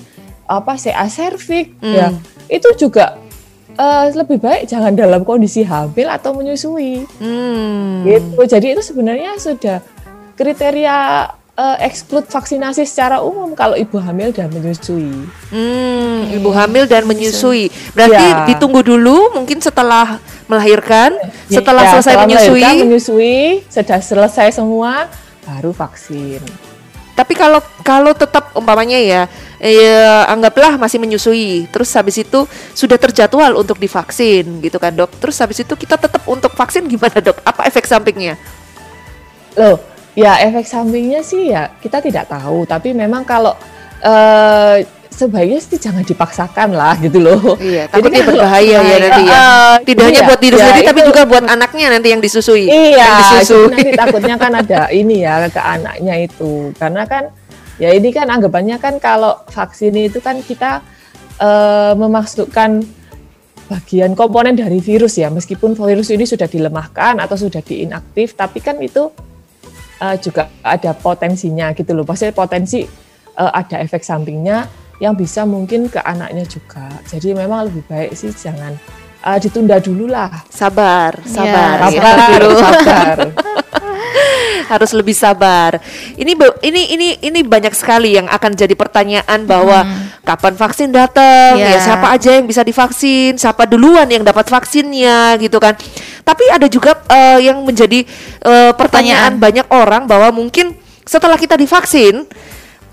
[0.49, 1.93] apa CA cervix Hmm.
[1.93, 2.07] ya
[2.49, 3.21] itu juga
[3.77, 8.09] eh, lebih baik jangan dalam kondisi hamil atau menyusui Hmm.
[8.09, 8.41] gitu.
[8.41, 9.85] Jadi itu sebenarnya sudah
[10.33, 15.13] kriteria eh, exclude vaksinasi secara umum kalau ibu hamil dan menyusui.
[15.53, 17.69] Hmm, ibu hamil dan menyusui.
[17.93, 18.45] Berarti Ya.
[18.49, 20.17] ditunggu dulu mungkin setelah
[20.49, 21.13] melahirkan,
[21.45, 22.61] setelah Ya, selesai setelah menyusui.
[22.61, 23.37] melahirkan, menyusui,
[23.69, 25.07] sudah selesai semua,
[25.45, 26.41] baru vaksin.
[27.13, 29.21] Tapi kalau kalau tetap umpamanya ya,
[29.61, 35.13] eh, anggaplah masih menyusui, terus habis itu sudah terjadwal untuk divaksin gitu kan dok.
[35.21, 37.37] Terus habis itu kita tetap untuk vaksin gimana dok?
[37.45, 38.33] Apa efek sampingnya?
[39.53, 39.77] Loh,
[40.13, 42.63] ya efek sampingnya sih ya kita tidak tahu.
[42.63, 43.53] Tapi memang kalau
[43.99, 47.53] eh, sebaiknya sih jangan dipaksakan lah gitu loh.
[47.55, 49.37] Iya, Jadi takutnya kalau- berbahaya ya Nah, nanti ya.
[49.37, 52.21] eh, Tidak hanya iya, buat diri ya, sendiri tapi itu- juga buat anaknya nanti yang
[52.21, 52.65] disusui.
[52.65, 53.69] Iya, yang disusui.
[53.69, 56.73] nanti takutnya kan ada ini ya ke anaknya itu.
[56.75, 57.23] Karena kan
[57.77, 60.81] ya ini kan anggapannya kan kalau vaksin itu kan kita
[61.37, 62.81] eh, memasukkan
[63.63, 65.29] bagian komponen dari virus ya.
[65.29, 69.13] Meskipun virus ini sudah dilemahkan atau sudah diinaktif, tapi kan itu
[70.03, 72.03] eh, juga ada potensinya gitu loh.
[72.03, 74.67] Pasti potensi eh, ada efek sampingnya
[74.99, 76.91] yang bisa mungkin ke anaknya juga.
[77.07, 78.75] Jadi memang lebih baik sih jangan
[79.23, 80.43] eh, ditunda dulu lah.
[80.51, 82.01] Sabar, sabar, Ya, ya.
[82.03, 82.59] sabar dulu.
[82.59, 83.17] sabar.
[84.73, 85.77] harus lebih sabar.
[86.17, 89.85] Ini ini ini ini banyak sekali yang akan jadi pertanyaan bahwa
[90.23, 91.77] kapan vaksin datang, Ya.
[91.77, 95.77] ya siapa aja yang bisa divaksin, siapa duluan yang dapat vaksinnya gitu kan.
[96.23, 98.03] Tapi ada juga eh, yang menjadi
[98.41, 99.43] eh, pertanyaan Pertanyaan.
[99.43, 102.23] banyak orang bahwa mungkin setelah kita divaksin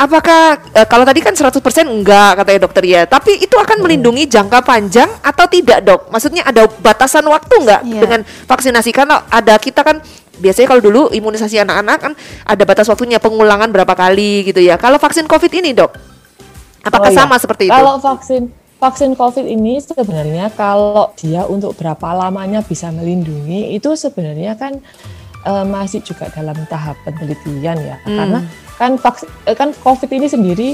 [0.00, 4.64] Apakah eh, kalau tadi kan 100% enggak katanya dokter ya, tapi itu akan melindungi jangka
[4.64, 6.08] panjang atau tidak, Dok?
[6.08, 8.00] Maksudnya ada batasan waktu enggak Iya.
[8.00, 10.00] dengan vaksinasi karena ada kita kan
[10.40, 12.12] biasanya kalau dulu imunisasi anak-anak kan
[12.48, 14.80] ada batas waktunya pengulangan berapa kali gitu ya.
[14.80, 15.92] Kalau vaksin Covid ini, Dok,
[16.80, 17.20] apakah Oh, iya.
[17.20, 17.76] sama seperti itu?
[17.76, 18.48] Kalau vaksin
[18.80, 24.80] vaksin COVID ini sebenarnya kalau dia untuk berapa lamanya bisa melindungi itu sebenarnya kan
[25.44, 27.96] eh, masih juga dalam tahap penelitian ya.
[28.02, 28.16] Hmm.
[28.16, 28.38] Karena
[28.80, 30.68] kan vaks, eh, kan COVID ini sendiri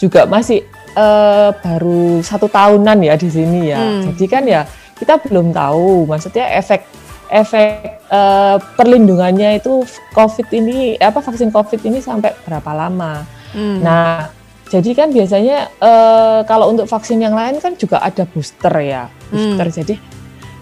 [0.00, 0.64] juga masih
[0.96, 3.78] eh, baru satu tahunan ya di sini ya.
[3.78, 4.02] Hmm.
[4.10, 4.64] Jadi kan ya
[4.96, 6.88] kita belum tahu maksudnya efek
[7.28, 9.84] efek eh, perlindungannya itu
[10.16, 13.28] COVID ini apa vaksin COVID ini sampai berapa lama.
[13.52, 13.84] Hmm.
[13.84, 14.32] Nah,
[14.68, 19.66] jadi kan biasanya eh, kalau untuk vaksin yang lain kan juga ada booster ya, booster.
[19.68, 19.76] Hmm.
[19.82, 19.94] Jadi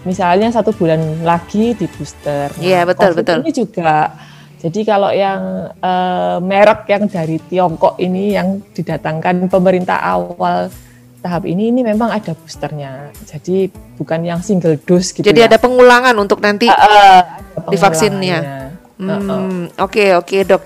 [0.01, 2.49] misalnya satu bulan lagi di booster.
[2.49, 3.37] Nah, Iya, betul, COVID betul.
[3.45, 3.95] Ini juga.
[4.61, 5.41] Jadi kalau yang
[5.73, 10.69] eh, merek yang dari Tiongkok ini yang didatangkan pemerintah awal
[11.21, 13.13] tahap ini ini memang ada boosternya.
[13.25, 15.25] Jadi bukan yang single dose gitu.
[15.25, 15.49] Jadi ya.
[15.49, 17.21] ada pengulangan untuk nanti Eh, ada
[17.69, 18.39] di vaksinnya.
[18.41, 18.69] pengulangannya.
[19.01, 19.17] Heeh.
[19.17, 20.61] Hmm, oke oke dok.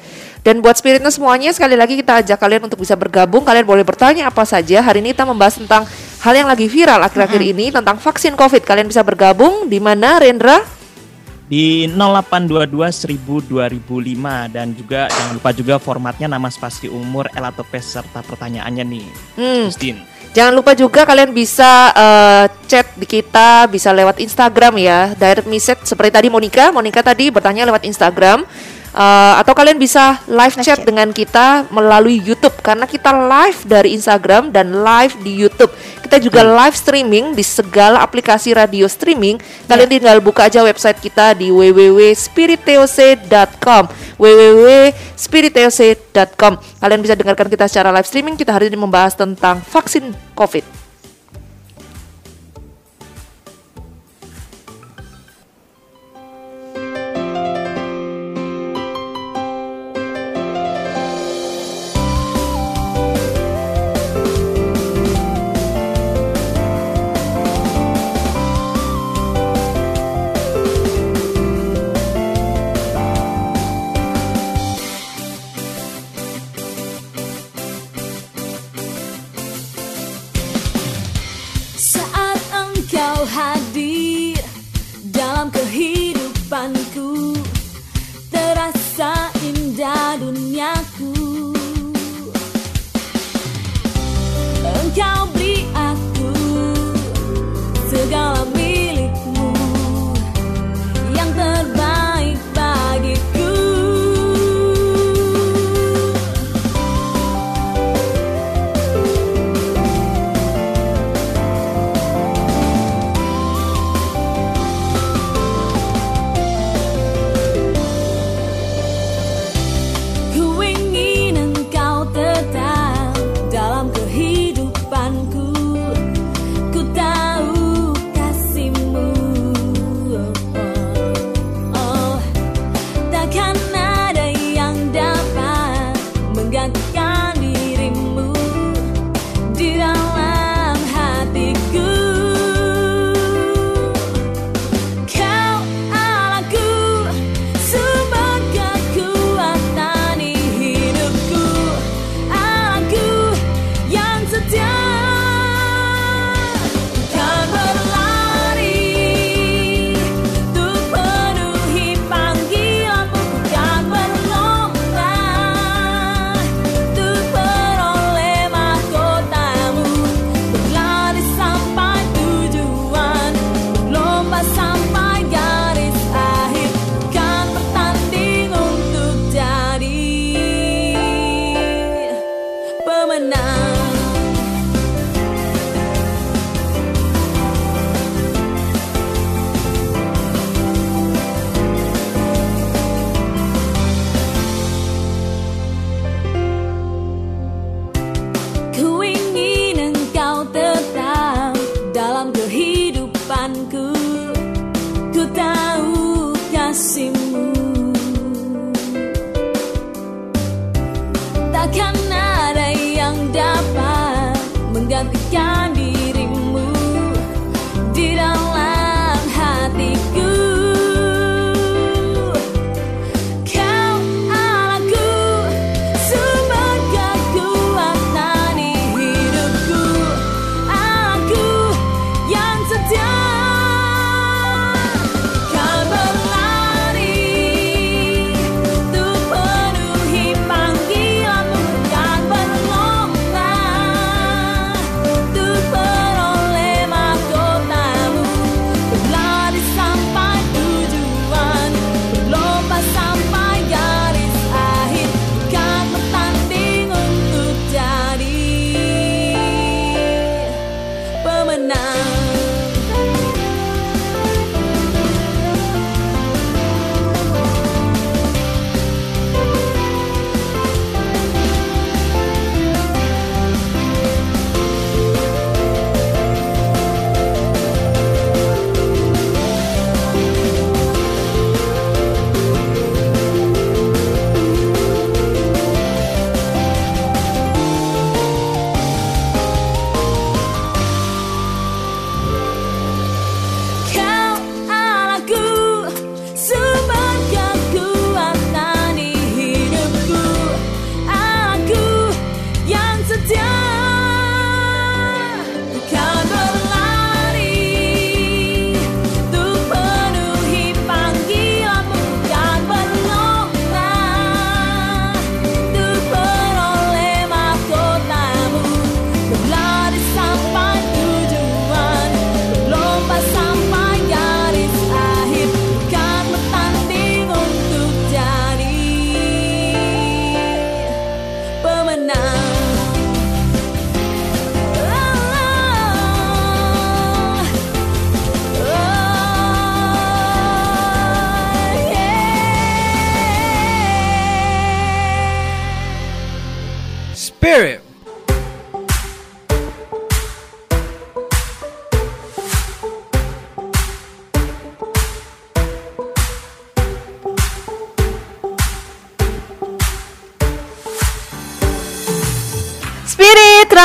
[0.45, 3.41] Dan buat spiritnya semuanya sekali lagi kita ajak kalian untuk bisa bergabung.
[3.41, 4.77] Kalian boleh bertanya apa saja.
[4.77, 5.89] Hari ini kita membahas tentang
[6.21, 8.61] hal yang lagi viral akhir-akhir ini tentang vaksin COVID.
[8.61, 10.61] Kalian bisa bergabung di mana Rendra?
[11.45, 12.73] di 0822
[13.21, 18.25] 1000 2005 dan juga jangan lupa juga formatnya nama spasi umur L atau P serta
[18.25, 19.07] pertanyaannya nih.
[19.37, 20.01] Hmm, Justin.
[20.33, 25.85] Jangan lupa juga kalian bisa eh, chat di kita, bisa lewat Instagram ya, direct message
[25.85, 26.73] seperti tadi Monica.
[26.73, 28.43] Monica tadi bertanya lewat Instagram.
[28.95, 30.87] Eh, atau kalian bisa live chat chat.
[30.87, 35.67] dengan kita melalui YouTube karena kita live dari Instagram dan live di YouTube.
[35.99, 39.35] Kita juga live streaming di segala aplikasi radio streaming.
[39.67, 43.83] Kalian tinggal buka aja website kita di www.spiriteoc.com
[44.15, 48.39] www.spiriteoc.com Kalian bisa dengarkan kita secara live streaming.
[48.39, 50.84] Kita hari ini membahas tentang vaksin COVID.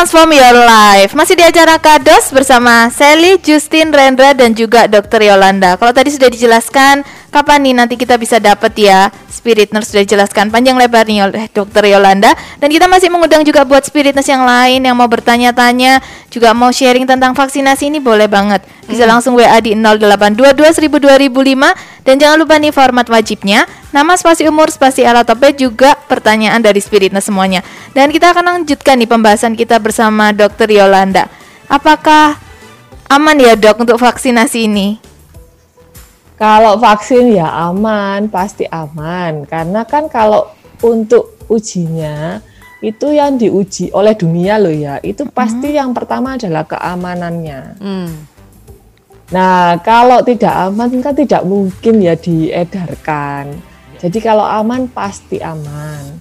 [0.00, 1.12] Transform Your Life.
[1.12, 5.28] Masih di acara Kados bersama Sally, Justin, Rendra, dan juga Dr.
[5.28, 5.76] Yolanda.
[5.76, 9.12] Kalau tadi sudah dijelaskan Kapan nih nanti kita bisa dapat ya?
[9.30, 11.86] Spirit Nurse sudah dijelaskan panjang lebar nih oleh Dr.
[11.86, 12.34] Yolanda.
[12.58, 16.74] Dan kita masih mengundang juga buat Spirit Nurse yang lain Yang mau bertanya-tanya Juga mau
[16.74, 18.64] sharing tentang vaksinasi ini boleh banget.
[18.88, 24.42] Bisa langsung WA di 0822 1000 2005 Dan jangan lupa nih format wajibnya Nama spasi
[24.50, 27.62] umur spasi alat topet juga pertanyaan dari Spirit Nurse semuanya
[27.94, 30.74] Dan kita akan lanjutkan nih pembahasan kita bersama Dr.
[30.74, 31.30] Yolanda
[31.70, 32.34] Apakah
[33.06, 34.98] aman ya dok untuk vaksinasi ini?
[36.34, 39.44] Kalau vaksin ya aman, pasti aman.
[39.44, 40.50] Karena kan kalau
[40.82, 42.40] untuk ujinya
[42.80, 47.60] itu yang diuji oleh dunia loh ya, itu pasti yang pertama adalah keamanannya.
[47.78, 48.10] Hmm.
[49.30, 53.54] Nah, kalau tidak aman kan tidak mungkin ya diedarkan.
[54.00, 56.18] Jadi kalau aman pasti aman.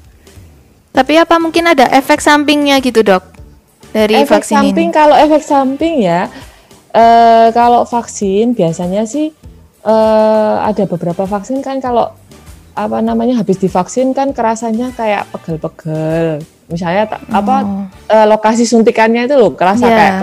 [0.93, 3.24] Tapi apa mungkin ada efek sampingnya gitu dok
[3.89, 4.93] dari efek vaksin samping ini?
[4.93, 6.30] kalau efek samping ya,
[6.91, 9.34] eh, kalau vaksin biasanya sih
[9.80, 12.12] eh, ada beberapa vaksin kan kalau
[12.76, 16.43] apa namanya habis divaksin kan kerasanya kayak pegel-pegel.
[16.70, 17.66] Misalnya ta- apa
[18.05, 19.97] eh, lokasi suntikannya itu loh kerasa Iya.
[19.97, 20.14] kayak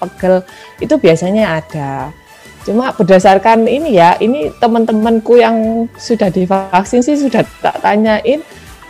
[0.00, 0.34] pegel.
[0.80, 2.14] Itu biasanya ada.
[2.62, 8.38] Cuma berdasarkan ini ya, ini teman-temanku yang sudah divaksin sih sudah tak tanyain,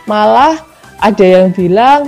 [0.05, 0.61] malah
[1.01, 2.05] ada yang bilang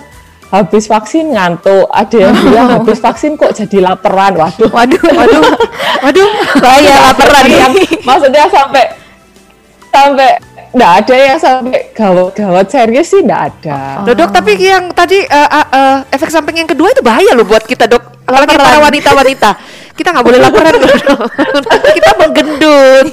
[0.53, 4.38] habis vaksin ngantuk, ada yang bilang habis vaksin kok jadi laparan.
[4.38, 5.41] Waduh, Waduh, waduh,
[6.05, 6.30] waduh,
[6.61, 7.74] bahaya laparan yang
[8.05, 8.86] maksudnya sampai
[9.89, 10.30] sampai
[10.76, 14.05] nggak ada yang sampai gawat-gawat serius sih nggak ada.
[14.05, 17.63] Loh, dok, tapi yang tadi eh, eh, efek samping yang kedua itu bahaya loh buat
[17.63, 18.03] kita dok.
[18.28, 19.49] Apalagi para wanita-wanita.
[19.95, 20.75] Kita nggak boleh laporan
[21.89, 23.05] kita menggendut.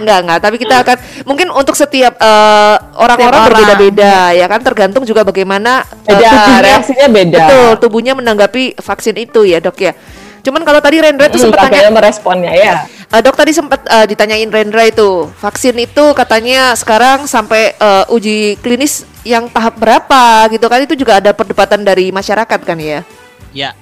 [0.00, 0.38] Enggak, enggak.
[0.40, 3.46] Tapi kita akan mungkin untuk setiap eh, orang-orang Setiap orang.
[3.52, 7.38] berbeda-beda ya kan tergantung juga bagaimana eh, Beda, tubuhnya- reaksinya beda.
[7.38, 9.92] Betul, tubuhnya menanggapi vaksin itu ya dok ya.
[10.40, 12.74] Cuman kalau tadi Rendra itu Hmm, sempat tanya meresponnya ya.
[13.06, 18.56] Eh, dok tadi sempat eh, ditanyain Rendra itu vaksin itu katanya sekarang sampai eh, uji
[18.58, 23.02] klinis yang tahap berapa gitu kan itu juga ada perdebatan dari masyarakat kan ya.
[23.50, 23.72] Ya,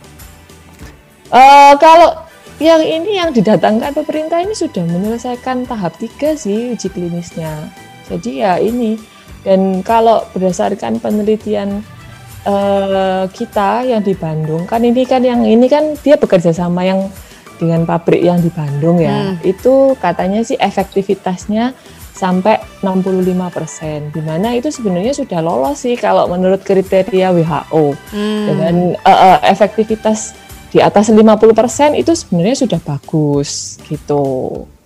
[1.32, 2.20] Eh, kalau
[2.62, 7.72] yang ini yang didatangkan pemerintah ini sudah menyelesaikan tahap tiga sih uji klinisnya.
[8.06, 9.00] Jadi ya ini
[9.42, 11.80] dan kalau berdasarkan penelitian
[12.44, 17.08] eh, kita yang di Bandung kan ini kan yang ini kan dia bekerja sama yang
[17.58, 19.34] dengan pabrik yang di Bandung ya.
[19.34, 19.40] Hmm.
[19.42, 21.72] Itu katanya sih efektivitasnya
[22.14, 24.14] sampai 65%.
[24.14, 28.46] Di mana itu sebenarnya sudah lolos sih kalau menurut kriteria WHO Hmm.
[28.46, 30.34] dengan eh, eh, efektivitas
[30.74, 34.24] di atas 50% itu sebenarnya sudah bagus gitu.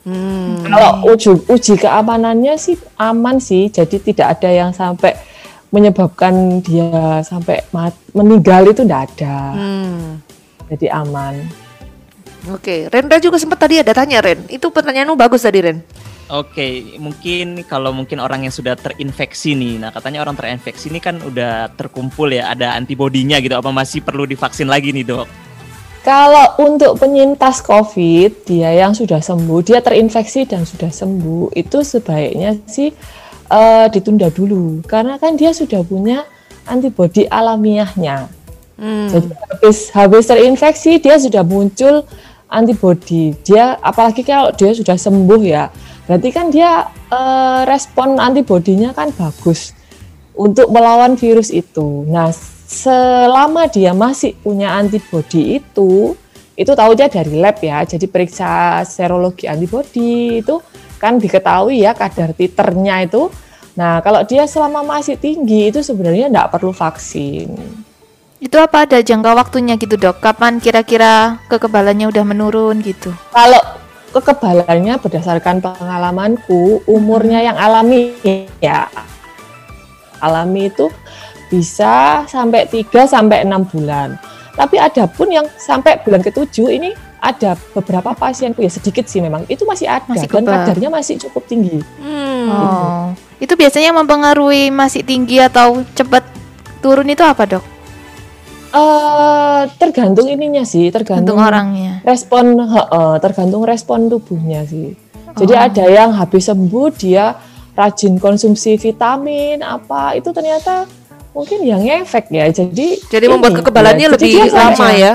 [0.05, 0.61] Hmm.
[0.69, 5.17] Kalau uji, uji keamanannya sih aman sih, jadi tidak ada yang sampai
[5.73, 10.21] menyebabkan dia sampai mat- meninggal itu tidak ada, Hmm.
[10.69, 11.45] jadi aman.
[12.53, 14.49] Oke, Rendra juga sempat tadi ada tanya Ren.
[14.49, 15.81] Itu pertanyaanmu bagus tadi Ren.
[16.29, 21.21] Oke, mungkin kalau mungkin orang yang sudah terinfeksi nih, nah katanya orang terinfeksi ini kan
[21.25, 25.48] udah terkumpul ya, ada antibodinya gitu, apa masih perlu divaksin lagi nih dok?
[26.09, 32.57] Kalau untuk penyintas COVID, dia yang sudah sembuh, dia terinfeksi dan sudah sembuh, itu sebaiknya
[32.65, 32.89] sih
[33.53, 36.25] eh, ditunda dulu, karena kan dia sudah punya
[36.65, 38.25] antibodi alamiahnya.
[38.81, 39.13] Hmm.
[39.13, 42.09] Jadi habis habis terinfeksi dia sudah muncul
[42.49, 43.37] antibodi.
[43.45, 45.69] Dia apalagi kalau dia sudah sembuh ya,
[46.09, 49.77] berarti kan dia eh, respon antibodinya kan bagus
[50.33, 52.09] untuk melawan virus itu.
[52.09, 52.33] Nah,
[52.69, 56.13] selama dia masih punya antibodi itu,
[56.53, 57.81] itu tahunya dari lab ya.
[57.89, 60.61] Jadi periksa serologi antibodi itu
[61.01, 63.33] kan diketahui ya kadar titernya itu.
[63.73, 67.57] Nah, kalau dia selama masih tinggi itu sebenarnya tidak perlu vaksin.
[68.39, 70.21] Itu apa ada jangka waktunya gitu dok?
[70.21, 73.11] Kapan kira-kira kekebalannya udah menurun gitu?
[73.33, 73.63] Kalau
[74.13, 78.15] kekebalannya berdasarkan pengalamanku, umurnya yang alami
[78.59, 78.91] ya
[80.19, 80.91] alami itu
[81.49, 84.15] bisa sampai 3 sampai 6 bulan.
[84.53, 89.43] Tapi ada pun yang sampai bulan ketujuh ini ada beberapa pasienku ya sedikit sih memang
[89.47, 90.55] itu masih ada Masih dan kebal.
[90.63, 91.79] kadarnya masih cukup tinggi.
[91.99, 92.47] Hmm.
[92.49, 93.05] Oh,
[93.39, 96.23] itu biasanya mempengaruhi masih tinggi atau cepat
[96.79, 97.65] turun itu apa dok?
[98.69, 102.05] eh tergantung ininya sih, tergantung Untuk orangnya.
[102.05, 104.93] respon heeh, tergantung respon tubuhnya sih.
[105.35, 105.65] Jadi Oh.
[105.65, 107.33] ada yang habis sembuh dia
[107.73, 110.85] rajin konsumsi vitamin apa itu ternyata
[111.33, 112.49] mungkin yang efek ya.
[112.51, 115.13] Jadi Jadi membuat ini, kekebalannya ya, lebih lama ya.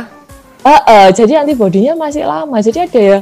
[0.63, 2.57] Heeh, jadi antibodinya masih lama.
[2.63, 3.19] Jadi ada ya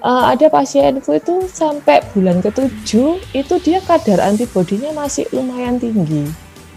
[0.00, 6.26] eh, ada pasienku itu sampai bulan ketujuh itu dia kadar antibodinya masih lumayan tinggi.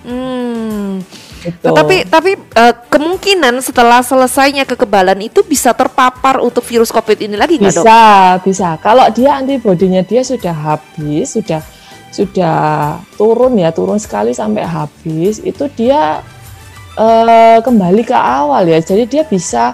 [0.04, 1.00] Hmm.
[1.44, 1.60] Gitu.
[1.60, 7.60] Tetapi tapi eh, kemungkinan setelah selesainya kekebalan itu bisa terpapar untuk virus COVID ini lagi
[7.60, 7.84] nggak dok?
[7.84, 8.04] bisa
[8.48, 11.60] bisa kalau dia antibodinya dia sudah habis sudah
[12.14, 16.22] sudah turun ya turun sekali sampai habis itu dia
[16.94, 19.74] eh, kembali ke awal ya jadi dia bisa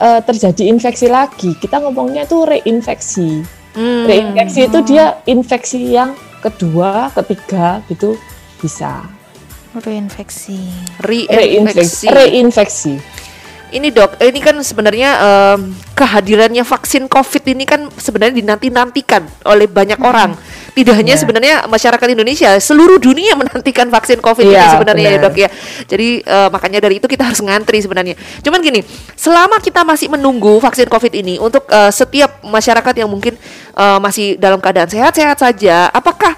[0.00, 4.06] eh, terjadi infeksi lagi kita ngomongnya itu reinfeksi Hmm.
[4.06, 8.14] reinfeksi itu dia infeksi yang kedua ketiga gitu
[8.62, 9.02] bisa
[11.02, 12.06] Reinfeksi.
[12.06, 12.94] reinfeksi Reinfeksi.
[13.74, 19.98] Ini dok, ini kan sebenarnya em, kehadirannya vaksin COVID ini kan sebenarnya dinanti-nantikan oleh banyak
[19.98, 20.38] orang.
[20.74, 21.22] Tidak hanya Iya.
[21.22, 25.24] sebenarnya masyarakat Indonesia, seluruh dunia menantikan vaksin COVID ini Iya, sebenarnya ya benar.
[25.30, 25.48] dok ya.
[25.86, 28.18] Jadi eh, makanya dari itu kita harus ngantri sebenarnya.
[28.42, 28.82] Cuman gini,
[29.14, 33.38] selama kita masih menunggu vaksin COVID ini untuk eh, setiap masyarakat yang mungkin
[33.72, 36.34] eh, masih dalam keadaan sehat-sehat saja, apakah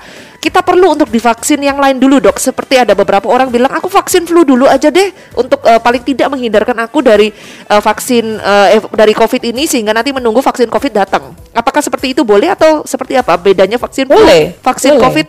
[0.46, 4.30] kita perlu untuk divaksin yang lain dulu dok seperti ada beberapa orang bilang aku vaksin
[4.30, 7.34] flu dulu aja deh untuk eh, paling tidak menghindarkan aku dari
[7.66, 12.22] eh, vaksin eh, dari covid ini sehingga nanti menunggu vaksin covid datang apakah seperti itu
[12.22, 15.02] boleh atau seperti apa bedanya vaksin flu Boleh, vaksin boleh.
[15.02, 15.26] covid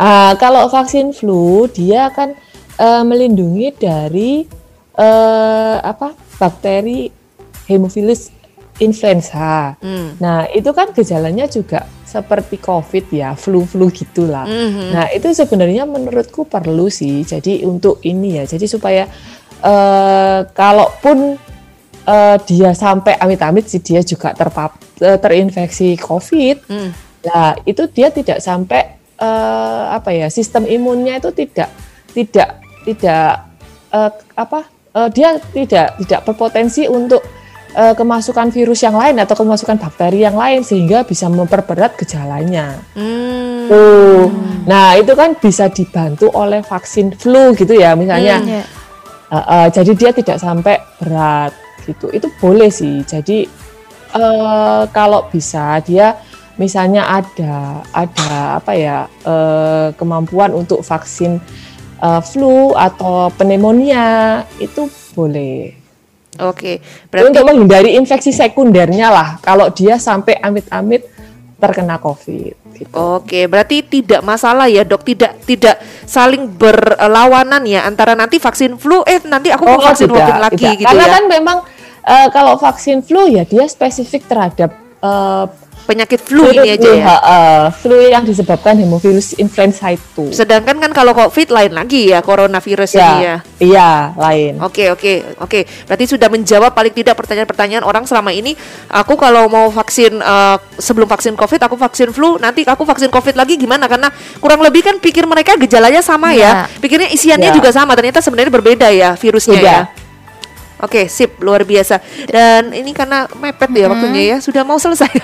[0.00, 2.32] Ah, kalau vaksin flu dia akan
[2.80, 4.48] eh, melindungi dari
[4.96, 7.12] eh, apa bakteri
[7.68, 8.32] Haemophilus
[8.80, 9.76] influenza.
[9.84, 10.16] Hmm.
[10.16, 14.42] Nah itu kan gejalanya juga seperti COVID ya, flu-flu gitulah.
[14.42, 14.90] Mhm.
[14.90, 17.22] Nah itu sebenarnya menurutku perlu sih.
[17.22, 19.06] Jadi untuk ini ya, jadi supaya
[19.62, 21.38] eh, kalaupun
[22.10, 26.56] eh, dia sampai amit-amit sih dia juga terpap eh, terinfeksi COVID.
[26.66, 26.90] Hmm.
[27.20, 31.70] Nah, itu dia tidak sampai eh, apa ya sistem imunnya itu tidak
[32.16, 32.58] tidak
[32.88, 33.46] tidak
[33.92, 34.60] eh, apa
[34.96, 37.20] eh, dia tidak tidak berpotensi untuk
[37.74, 42.78] eh, kemasukan virus yang lain atau kemasukan bakteri yang lain sehingga bisa memperberat gejalanya.
[42.94, 43.70] Hmm.
[43.70, 44.26] Tuh.
[44.66, 48.42] Nah, itu kan bisa dibantu oleh vaksin flu gitu ya misalnya.
[48.42, 48.62] Iya.
[49.30, 51.54] Eh, eh, jadi dia tidak sampai berat
[51.86, 52.10] gitu.
[52.10, 53.06] Itu boleh sih.
[53.06, 53.46] Jadi
[54.14, 56.18] eh, kalau bisa dia
[56.58, 61.38] misalnya ada ada apa ya eh, kemampuan untuk vaksin
[62.02, 65.79] eh, flu atau pneumonia itu boleh.
[66.42, 66.80] Oke
[67.12, 69.28] berarti untuk menghindari infeksi sekundernya lah.
[69.44, 71.04] Kalau dia sampai amit-amit
[71.60, 72.72] terkena COVID.
[72.72, 72.96] Gitu.
[72.96, 75.76] Oke, berarti tidak masalah ya dok, tidak tidak
[76.08, 80.80] saling berlawanan ya antara nanti vaksin flu, eh nanti aku mau vaksin COVID lagi tidak.
[80.80, 81.12] gitu Karena ya.
[81.12, 81.58] kan memang
[82.08, 84.72] eh, kalau vaksin flu ya dia spesifik terhadap
[85.04, 85.44] eh,
[85.86, 87.04] Penyakit flu ini aja ya.
[87.04, 90.30] ha, eh, flu yang disebabkan hemovirus influenza itu.
[90.30, 93.36] Sedangkan kan kalau COVID lain lagi ya coronavirus ini ya.
[93.60, 94.62] Iya, lain.
[94.62, 95.60] Oke oke oke.
[95.86, 98.54] Berarti sudah menjawab paling tidak pertanyaan-pertanyaan orang selama ini.
[98.88, 102.38] Aku kalau mau vaksin eh, sebelum vaksin COVID, aku vaksin flu.
[102.38, 103.90] Nanti aku vaksin COVID lagi gimana?
[103.90, 104.08] Karena
[104.38, 106.66] kurang lebih kan pikir mereka gejalanya sama ya.
[106.66, 106.78] Ya.
[106.78, 107.56] Pikirnya isiannya Ya.
[107.56, 107.92] juga sama.
[107.98, 109.66] Ternyata sebenarnya berbeda ya virusnya Beda.
[109.66, 109.80] ya.
[110.80, 112.00] Oke, sip, luar biasa.
[112.24, 115.12] Dan ini karena mepet ya waktunya ya, sudah mau selesai.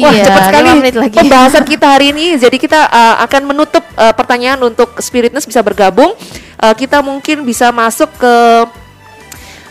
[0.00, 1.16] Wah, Iya, cepat sekali menit lagi.
[1.20, 2.40] pembahasan kita hari ini.
[2.40, 6.16] Jadi kita uh, akan menutup uh, pertanyaan untuk Spiritness bisa bergabung.
[6.56, 8.34] Uh, kita mungkin bisa masuk ke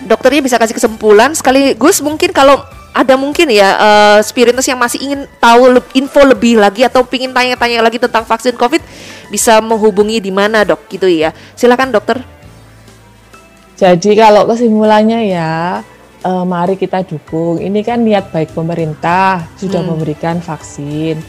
[0.03, 2.59] dokternya bisa kasih kesimpulan sekaligus mungkin kalau
[2.93, 7.33] ada mungkin ya uh, Spiritness yang masih ingin tahu le- info lebih lagi atau ingin
[7.33, 8.83] tanya-tanya lagi tentang vaksin COVID
[9.33, 11.33] bisa menghubungi di mana dok gitu ya.
[11.57, 12.21] Silakan dokter.
[13.83, 15.83] Jadi kalau kesimpulannya ya,
[16.23, 17.59] eh, mari kita dukung.
[17.59, 19.91] Ini kan niat baik pemerintah sudah Hmm.
[19.91, 21.19] memberikan vaksin.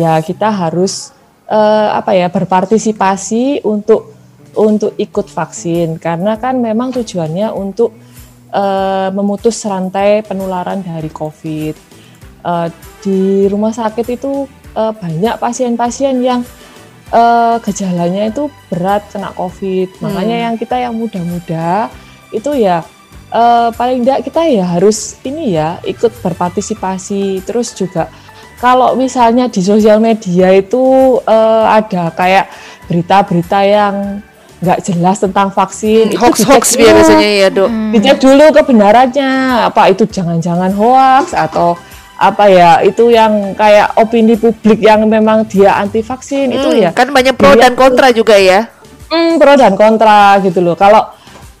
[0.00, 1.12] Ya kita harus
[1.50, 4.14] eh, apa ya berpartisipasi untuk
[4.54, 7.90] untuk ikut vaksin karena kan memang tujuannya untuk
[8.54, 11.74] eh, memutus rantai penularan dari COVID.
[12.40, 12.68] Eh,
[13.04, 13.20] di
[13.50, 16.40] rumah sakit itu eh, banyak pasien-pasien yang
[17.10, 20.00] eh, gejalanya itu berat kena COVID.
[20.00, 20.44] Makanya Hmm.
[20.50, 21.90] yang kita yang muda-muda
[22.30, 22.82] itu ya
[23.30, 27.42] eh, paling enggak kita ya harus ini ya ikut berpartisipasi.
[27.46, 28.10] Terus juga
[28.58, 30.82] kalau misalnya di sosial media itu
[31.22, 32.50] eh, ada kayak
[32.90, 33.94] berita-berita yang
[34.60, 36.92] nggak jelas tentang vaksin, itu Hoax-hoax dicek dulu.
[36.92, 37.68] biasanya ya dok.
[37.96, 39.32] Dicek dulu kebenarannya,
[39.72, 41.80] apa itu jangan-jangan hoax atau
[42.20, 46.90] apa ya itu yang kayak opini publik yang memang dia anti vaksin itu Hmm, ya
[46.92, 48.68] kan banyak pro dan kontra juga ya.
[49.08, 50.76] hmm, pro dan kontra gitu loh.
[50.76, 51.08] Kalau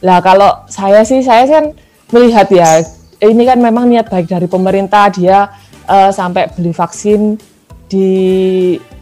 [0.04, 1.72] lah kalau saya sih saya kan
[2.12, 2.84] melihat ya
[3.24, 5.48] ini kan memang niat baik dari pemerintah dia
[5.88, 7.40] eh, sampai beli vaksin
[7.88, 8.10] di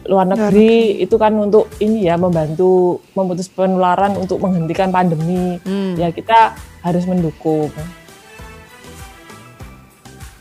[0.09, 5.59] luar negeri itu kan untuk ini ya membantu memutus penularan untuk menghentikan pandemi.
[5.67, 5.99] Hmm.
[5.99, 7.67] Ya kita harus mendukung.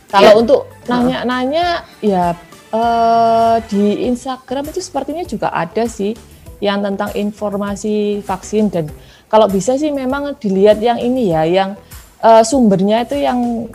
[0.08, 0.36] Kalau Ya.
[0.40, 2.32] untuk nanya-nanya ya
[2.72, 6.16] eh, di Instagram itu sepertinya juga ada sih
[6.58, 8.88] yang tentang informasi vaksin dan
[9.28, 11.76] kalau bisa sih memang dilihat yang ini ya, yang
[12.24, 13.68] eh, sumbernya itu yang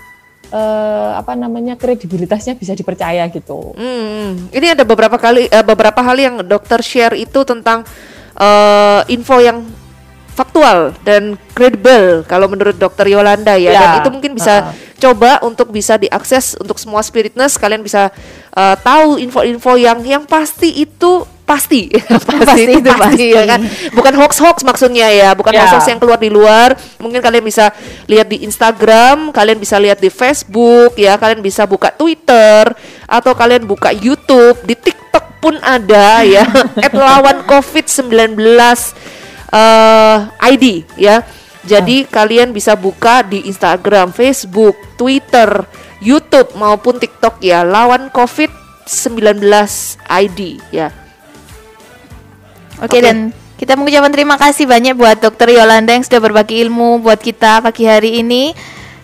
[0.50, 3.74] eh, apa namanya kredibilitasnya bisa dipercaya gitu.
[3.78, 7.86] Hmm, ini ada beberapa kali eh, beberapa hal yang dokter share itu tentang
[8.38, 9.62] eh, info yang
[10.34, 14.93] faktual dan kredibel kalau menurut dokter Yolanda ya, Ya, dan itu mungkin bisa uh-uh.
[15.04, 17.60] Coba untuk bisa diakses untuk semua spiritness.
[17.60, 18.08] Kalian bisa
[18.56, 21.92] eh, tahu info-info yang yang pasti itu pasti.
[22.40, 23.36] Pasti itu itu pasti.
[23.36, 23.60] ya kan?
[23.92, 25.68] Bukan hoax hoax maksudnya ya bukan Ya.
[25.68, 26.72] hoax hoax yang keluar di luar.
[27.04, 27.68] Mungkin kalian bisa
[28.08, 31.20] lihat di Instagram kalian bisa lihat di Facebook ya.
[31.20, 32.72] Kalian bisa buka Twitter
[33.04, 34.64] atau kalian buka YouTube.
[34.64, 36.48] Di TikTok pun ada ya.
[36.88, 38.40] At lawan covid 19
[39.52, 40.18] eh,
[40.56, 41.28] ID ya
[41.64, 45.64] jadi kalian bisa buka di Instagram Facebook Twitter
[46.04, 48.52] YouTube maupun TikTok ya lawan covid
[48.88, 49.40] 19
[50.08, 50.40] ID
[50.76, 50.92] ya
[52.82, 53.06] Oke Oke.
[53.06, 53.32] dan
[53.64, 57.88] kita mengucapkan terima kasih banyak buat Dokter Yolanda yang sudah berbagi ilmu buat kita pagi
[57.88, 58.52] hari ini.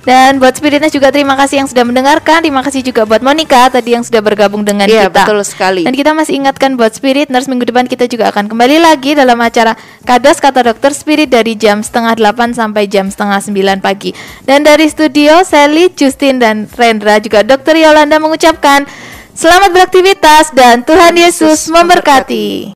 [0.09, 2.41] Dan buat Spiritness juga terima kasih yang sudah mendengarkan.
[2.41, 5.29] Terima kasih juga buat Monica tadi yang sudah bergabung dengan Iya, kita.
[5.29, 5.85] betul sekali.
[5.85, 9.37] Dan kita masih ingatkan buat Spirit Nurse minggu depan kita juga akan kembali lagi dalam
[9.37, 9.77] acara
[10.09, 14.17] Kados Kata Dokter Spirit dari jam setengah 8 sampai jam setengah 9 pagi.
[14.49, 18.89] Dan dari studio Sally, Justin dan Rendra juga Dokter Yolanda mengucapkan
[19.37, 22.65] selamat beraktivitas dan Tuhan Yesus memberkati.